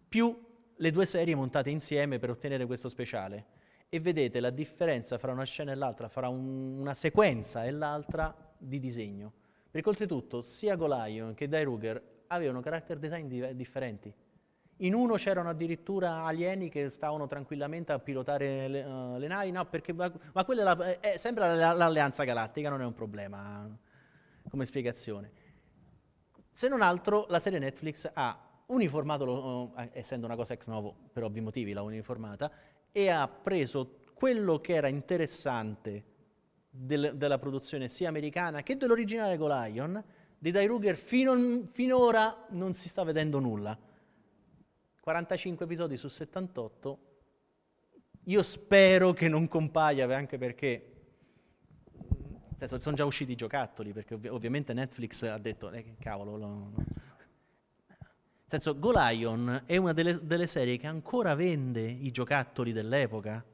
più 0.09 0.49
le 0.77 0.91
due 0.91 1.05
serie 1.07 1.35
montate 1.35 1.71
insieme 1.71 2.19
per 2.19 2.31
ottenere 2.31 2.67
questo 2.67 2.89
speciale. 2.89 3.59
E 3.89 3.99
vedete 3.99 4.39
la 4.39 4.51
differenza 4.51 5.19
fra 5.19 5.33
una 5.33 5.45
scena 5.45 5.73
e 5.73 5.75
l'altra, 5.75 6.09
fra 6.09 6.29
un, 6.29 6.79
una 6.79 6.95
sequenza 6.95 7.65
e 7.65 7.73
l'altra 7.73 8.35
di 8.57 8.79
disegno. 8.79 9.33
Perché 9.69 9.89
oltretutto 9.89 10.43
sia 10.43 10.77
Golion 10.77 11.35
che 11.35 11.49
Dai 11.49 11.65
Ruger 11.65 12.01
avevano 12.29 12.61
character 12.61 12.99
design 12.99 13.27
di- 13.27 13.57
differenti. 13.57 14.13
In 14.83 14.95
uno 14.95 15.17
c'erano 15.17 15.51
addirittura 15.51 16.25
alieni 16.25 16.71
che 16.71 16.89
stavano 16.89 17.27
tranquillamente 17.27 17.93
a 17.93 17.99
pilotare 17.99 18.67
le, 18.67 18.83
uh, 18.83 19.19
le 19.19 19.27
navi, 19.27 19.51
no, 19.51 19.67
perché, 19.67 19.93
ma, 19.93 20.11
ma 20.33 20.45
quella 20.45 20.63
è, 20.63 20.65
la, 20.65 21.01
è 21.01 21.17
sempre 21.19 21.55
l'alleanza 21.55 22.25
galattica, 22.25 22.71
non 22.71 22.81
è 22.81 22.87
un 22.87 22.95
problema 22.95 23.69
come 24.49 24.65
spiegazione. 24.65 25.33
Se 26.51 26.69
non 26.69 26.81
altro, 26.81 27.27
la 27.29 27.39
serie 27.39 27.59
Netflix 27.59 28.09
ha 28.11 28.39
uniformato, 28.67 29.73
uh, 29.75 29.89
essendo 29.93 30.25
una 30.25 30.37
cosa 30.37 30.55
ex 30.55 30.67
novo 30.67 30.95
per 31.13 31.25
ovvi 31.25 31.43
motivi, 31.43 31.75
l'ha 31.75 31.83
uniformata, 31.83 32.51
e 32.91 33.11
ha 33.11 33.29
preso 33.29 33.97
quello 34.15 34.61
che 34.61 34.73
era 34.73 34.89
interessante 34.89 36.05
del, 36.71 37.17
della 37.17 37.39
produzione 37.39 37.89
sia 37.89 38.09
americana 38.09 38.63
che 38.63 38.79
dell'originale 38.79 39.37
Golion, 39.37 40.03
di 40.39 40.51
Dai 40.51 40.65
Ruger 40.65 40.97
fino, 40.97 41.69
finora 41.71 42.47
non 42.51 42.73
si 42.73 42.89
sta 42.89 43.05
vedendo 43.05 43.39
nulla 43.41 43.89
45 45.01 45.65
episodi 45.65 45.97
su 45.97 46.09
78, 46.09 46.99
io 48.25 48.43
spero 48.43 49.13
che 49.13 49.29
non 49.29 49.49
compaia, 49.49 50.15
anche 50.15 50.39
perché 50.39 50.91
senso, 52.61 52.79
sono 52.79 52.97
già 52.97 53.05
usciti 53.05 53.33
i 53.33 53.37
giocattoli, 53.37 53.93
perché 53.93 54.15
ov- 54.15 54.29
ovviamente 54.31 54.73
Netflix 54.73 55.23
ha 55.23 55.39
detto, 55.39 55.71
eh, 55.71 55.97
cavolo, 55.99 56.37
lo, 56.37 56.47
no. 56.47 56.73
Nel 56.77 58.61
senso, 58.61 58.79
Golion 58.79 59.63
è 59.65 59.77
una 59.77 59.93
delle, 59.93 60.19
delle, 60.27 60.47
serie 60.47 60.77
che 60.77 60.87
ancora 60.87 61.35
vende 61.35 61.83
i 61.83 62.11
giocattoli 62.11 62.73
dell'epoca, 62.73 63.45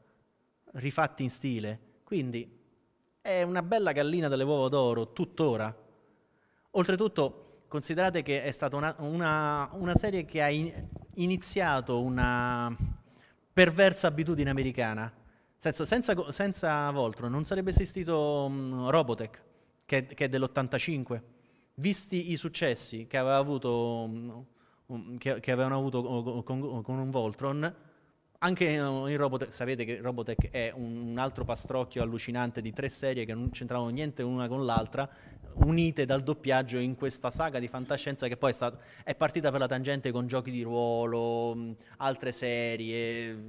rifatti 0.73 1.23
in 1.23 1.31
stile, 1.31 1.81
quindi 2.03 2.55
è 3.21 3.43
una 3.43 3.63
bella 3.63 3.93
gallina 3.93 4.29
delle 4.29 4.45
uova 4.45 4.69
d'oro, 4.69 5.13
tuttora. 5.13 5.75
Oltretutto, 6.71 7.65
considerate 7.69 8.23
che 8.23 8.43
è 8.43 8.51
stata 8.51 8.77
una, 8.77 8.95
una, 8.99 9.69
una 9.73 9.95
serie 9.95 10.25
che 10.25 10.43
ha 10.43 10.49
in, 10.49 10.89
iniziato 11.17 12.01
una 12.01 12.75
perversa 13.53 14.09
abitudine 14.09 14.51
americana. 14.51 15.13
Senso, 15.57 15.85
senza, 15.85 16.31
senza 16.31 16.91
Voltron 16.91 17.31
non 17.31 17.45
sarebbe 17.45 17.71
esistito 17.71 18.45
um, 18.47 18.89
Robotech, 18.91 19.43
che, 19.85 20.07
che, 20.07 20.25
è 20.25 20.29
dell'85. 20.29 21.21
Visti 21.75 22.31
i 22.31 22.37
successi 22.37 23.07
che, 23.07 23.17
aveva 23.17 23.37
avuto, 23.37 24.03
um, 24.87 25.17
che, 25.19 25.41
che 25.41 25.53
avevano 25.53 25.77
avuto 25.77 26.43
con, 26.43 26.83
con 26.83 26.99
un 26.99 27.11
Voltron, 27.11 27.75
anche 28.39 28.65
in 28.65 29.17
Robotech, 29.17 29.53
sapete 29.53 29.85
che 29.85 30.01
Robotech 30.01 30.51
è 30.51 30.73
un, 30.75 31.17
altro 31.19 31.45
pastrocchio 31.45 32.03
allucinante 32.03 32.61
di 32.61 32.73
tre 32.73 32.89
serie 32.89 33.25
che 33.25 33.35
non 33.35 33.51
c'entravano 33.51 33.89
niente 33.91 34.23
l'una 34.23 34.49
con 34.49 34.65
l'altra, 34.65 35.09
unite 35.55 36.05
dal 36.05 36.23
doppiaggio 36.23 36.79
in 36.79 36.97
questa 36.97 37.31
saga 37.31 37.59
di 37.59 37.69
fantascienza 37.69 38.29
che 38.29 38.37
poi 38.37 38.51
è, 38.51 38.55
stata, 38.55 38.79
è 39.03 39.15
partita 39.15 39.51
per 39.51 39.61
la 39.61 39.67
tangente 39.67 40.11
con 40.11 40.27
giochi 40.27 40.51
di 40.51 40.63
ruolo, 40.63 41.75
altre 41.99 42.33
serie. 42.33 43.45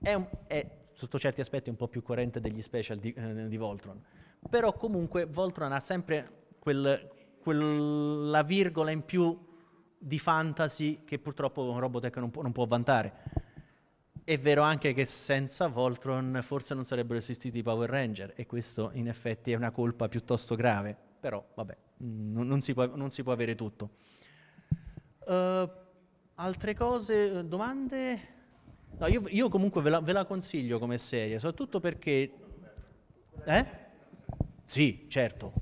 È, 0.00 0.14
un, 0.14 0.28
è, 0.46 0.64
sotto 0.92 1.18
certi 1.18 1.40
aspetti 1.40 1.70
un 1.70 1.76
po' 1.76 1.88
più 1.88 2.02
coerente 2.02 2.40
degli 2.40 2.62
special 2.62 2.98
di, 2.98 3.12
eh, 3.12 3.48
di 3.48 3.56
Voltron. 3.56 4.00
Però 4.48 4.72
comunque 4.74 5.24
Voltron 5.24 5.72
ha 5.72 5.80
sempre 5.80 6.46
quel, 6.58 7.10
quella 7.40 8.42
virgola 8.42 8.90
in 8.90 9.04
più 9.04 9.36
di 9.98 10.18
fantasy 10.18 11.02
che 11.04 11.18
purtroppo 11.18 11.78
Robotech 11.78 12.16
non 12.18 12.30
può, 12.30 12.42
non 12.42 12.52
può 12.52 12.66
vantare 12.66 13.43
è 14.24 14.38
vero 14.38 14.62
anche 14.62 14.94
che 14.94 15.04
senza 15.04 15.68
Voltron 15.68 16.40
forse 16.42 16.74
non 16.74 16.86
sarebbero 16.86 17.18
esistiti 17.18 17.58
i 17.58 17.62
Power 17.62 17.88
Ranger 17.88 18.32
e 18.34 18.46
questo 18.46 18.90
in 18.94 19.08
effetti 19.08 19.52
è 19.52 19.54
una 19.54 19.70
colpa 19.70 20.08
piuttosto 20.08 20.54
grave, 20.54 20.96
però 21.20 21.44
vabbè, 21.54 21.76
non, 21.98 22.46
non, 22.46 22.62
si, 22.62 22.72
può, 22.72 22.86
non 22.96 23.10
si, 23.10 23.22
può, 23.22 23.32
avere 23.32 23.54
tutto. 23.54 23.90
Uh, 25.26 25.70
altre 26.36 26.74
cose, 26.74 27.46
domande? 27.46 28.32
No, 28.96 29.06
io, 29.08 29.24
io 29.28 29.50
comunque 29.50 29.82
ve 29.82 29.90
la, 29.90 30.00
ve 30.00 30.12
la, 30.12 30.24
consiglio 30.24 30.78
come 30.78 30.96
serie, 30.96 31.38
soprattutto 31.38 31.80
perché... 31.80 32.32
Eh? 33.44 33.66
Sì, 34.64 35.04
certo, 35.08 35.52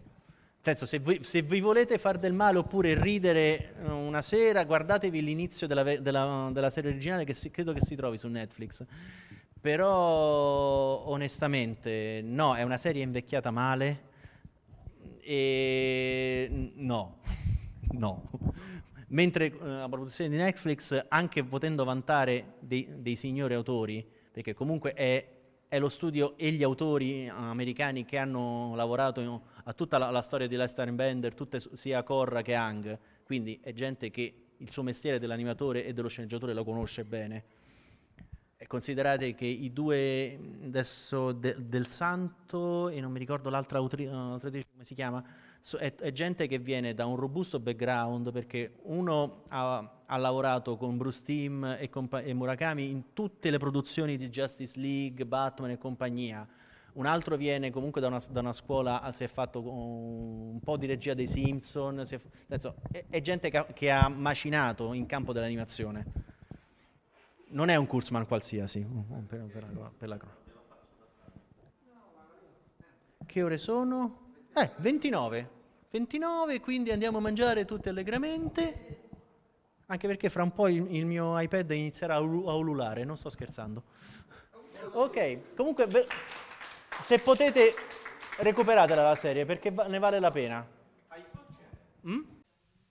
senso, 0.62 0.86
se, 0.86 1.00
voi, 1.00 1.22
se 1.24 1.42
vi 1.42 1.60
volete 1.60 1.98
far 1.98 2.18
del 2.18 2.32
male 2.32 2.58
oppure 2.58 3.00
ridere 3.00 3.74
eh, 3.82 3.90
una 3.90 4.22
sera, 4.22 4.64
guardatevi 4.64 5.22
l'inizio 5.22 5.66
della, 5.66 5.82
della, 5.82 6.50
della 6.52 6.70
serie 6.70 6.90
originale 6.90 7.24
che 7.24 7.34
si, 7.34 7.50
credo 7.50 7.72
che 7.72 7.80
si 7.80 7.96
trovi 7.96 8.16
su 8.16 8.28
Netflix. 8.28 8.84
Però 9.60 11.04
onestamente 11.06 12.20
no, 12.24 12.54
è 12.54 12.62
una 12.62 12.76
serie 12.78 13.02
invecchiata 13.02 13.50
male 13.50 14.10
e 15.20 16.72
no, 16.76 17.20
no. 17.92 18.30
Mentre 19.08 19.46
eh, 19.46 19.58
la 19.58 19.88
produzione 19.88 20.30
di 20.30 20.36
Netflix, 20.36 21.06
anche 21.08 21.44
potendo 21.44 21.84
vantare 21.84 22.54
dei, 22.60 22.88
dei 22.98 23.16
signori 23.16 23.54
autori, 23.54 24.08
perché 24.32 24.54
comunque 24.54 24.94
è, 24.94 25.41
è, 25.72 25.78
lo 25.78 25.88
studio 25.88 26.36
e 26.36 26.50
gli 26.50 26.62
autori 26.62 27.26
americani 27.28 28.04
che 28.04 28.18
hanno 28.18 28.74
lavorato 28.74 29.42
a 29.64 29.72
tutta 29.72 29.96
la, 29.96 30.10
la 30.10 30.20
storia 30.20 30.46
di 30.46 30.54
Lester 30.54 30.92
Bender, 30.92 31.34
tutte, 31.34 31.62
sia 31.72 32.02
Corra 32.02 32.42
che 32.42 32.54
Hang, 32.54 32.98
quindi 33.24 33.58
è 33.62 33.72
gente 33.72 34.10
che 34.10 34.34
il 34.58 34.70
suo 34.70 34.82
mestiere 34.82 35.18
dell'animatore 35.18 35.86
e 35.86 35.94
dello 35.94 36.08
sceneggiatore 36.08 36.52
lo 36.52 36.62
conosce 36.62 37.06
bene. 37.06 37.44
E 38.58 38.66
considerate 38.66 39.34
che 39.34 39.46
i 39.46 39.72
due, 39.72 40.38
adesso 40.64 41.32
de, 41.32 41.56
del 41.58 41.86
Santo 41.86 42.90
e 42.90 43.00
non 43.00 43.10
mi 43.10 43.18
ricordo 43.18 43.48
l'altra 43.48 43.78
autrice, 43.78 44.10
come 44.10 44.84
si 44.84 44.94
chiama, 44.94 45.24
so, 45.62 45.78
è, 45.78 45.94
è, 45.94 46.12
gente 46.12 46.46
che 46.46 46.58
viene 46.58 46.92
da 46.92 47.06
un 47.06 47.16
robusto 47.16 47.58
background 47.58 48.30
perché 48.30 48.74
uno 48.82 49.44
ha, 49.48 50.02
ha 50.04 50.16
lavorato 50.18 50.76
con 50.76 50.98
Bruce 50.98 51.22
Timm 51.22 51.64
e, 51.64 51.88
e 52.24 52.34
Murakami 52.34 52.90
in 52.90 53.14
tutte 53.14 53.48
le 53.48 53.56
produzioni 53.56 54.18
di 54.18 54.28
Justice 54.28 54.78
League, 54.78 55.24
Batman 55.24 55.70
e 55.70 55.78
compagnia 55.78 56.46
un 56.94 57.06
altro 57.06 57.36
viene 57.36 57.70
comunque 57.70 58.00
da 58.00 58.08
una, 58.08 58.20
da 58.30 58.40
una 58.40 58.52
scuola, 58.52 59.10
si 59.12 59.24
è 59.24 59.26
fatto 59.26 59.62
un 59.62 60.60
po' 60.60 60.76
di 60.76 60.86
regia 60.86 61.14
dei 61.14 61.26
Simpson, 61.26 62.00
è, 62.00 62.04
senso, 62.04 62.74
è, 62.90 63.04
è, 63.08 63.20
gente 63.22 63.48
che 63.48 63.56
ha, 63.56 63.64
che 63.64 63.90
ha, 63.90 64.08
macinato 64.08 64.92
in 64.92 65.06
campo 65.06 65.32
dell'animazione. 65.32 66.30
Non 67.48 67.68
è 67.70 67.76
un 67.76 67.86
Kurzman 67.86 68.26
qualsiasi. 68.26 68.86
Per, 69.26 69.44
per 69.44 69.72
la, 69.74 69.92
per 69.96 70.08
la... 70.08 70.18
Che 73.24 73.42
ore 73.42 73.56
sono? 73.56 74.21
Eh, 74.54 74.70
29. 74.76 75.60
29, 75.90 76.60
quindi 76.60 76.90
andiamo 76.90 77.18
a 77.18 77.20
mangiare 77.20 77.64
tutti 77.64 77.88
allegramente. 77.88 79.00
Anche 79.86 80.06
perché 80.06 80.28
fra 80.28 80.42
un 80.42 80.52
po' 80.52 80.68
il, 80.68 81.04
mio 81.04 81.38
iPad 81.38 81.70
inizierà 81.70 82.14
a, 82.14 82.20
ulu- 82.20 82.48
a 82.48 82.54
ululare, 82.54 83.04
non 83.04 83.16
sto 83.16 83.28
scherzando. 83.28 83.82
Ok, 84.92 85.54
comunque 85.54 85.86
se 87.00 87.18
potete 87.18 87.74
recuperatela 88.38 89.02
la 89.02 89.14
serie 89.14 89.44
perché 89.44 89.70
ne 89.70 89.98
vale 89.98 90.18
la 90.18 90.30
pena. 90.30 90.66
Mm? 92.08 92.20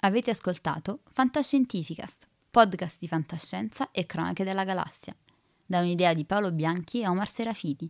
Avete 0.01 0.32
ascoltato 0.32 0.99
Fantascientificast, 1.12 2.28
podcast 2.49 2.97
di 2.99 3.07
fantascienza 3.07 3.89
e 3.91 4.05
cronache 4.05 4.43
della 4.43 4.64
galassia, 4.64 5.16
da 5.66 5.80
un'idea 5.80 6.14
di 6.14 6.26
Paolo 6.26 6.51
Bianchi 6.51 7.01
e 7.01 7.07
Omar 7.07 7.30
Serafiti, 7.30 7.89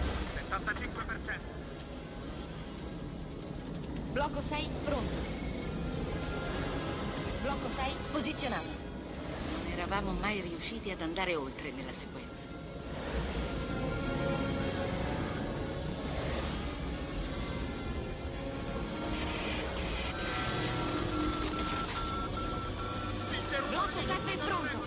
85%. 0.51 1.39
Blocco 4.11 4.41
6 4.41 4.69
pronto. 4.83 5.15
Blocco 7.41 7.69
6 7.69 7.95
posizionato. 8.11 8.67
Non 8.67 9.71
eravamo 9.71 10.11
mai 10.11 10.41
riusciti 10.41 10.91
ad 10.91 10.99
andare 11.01 11.35
oltre 11.35 11.71
nella 11.71 11.93
sequenza. 11.93 12.49
Blocco 23.69 24.01
7 24.01 24.37
pronto. 24.45 24.79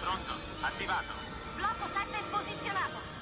Pronto, 0.00 0.32
attivato. 0.60 1.12
Blocco 1.56 1.86
7 1.86 2.18
posizionato. 2.30 3.21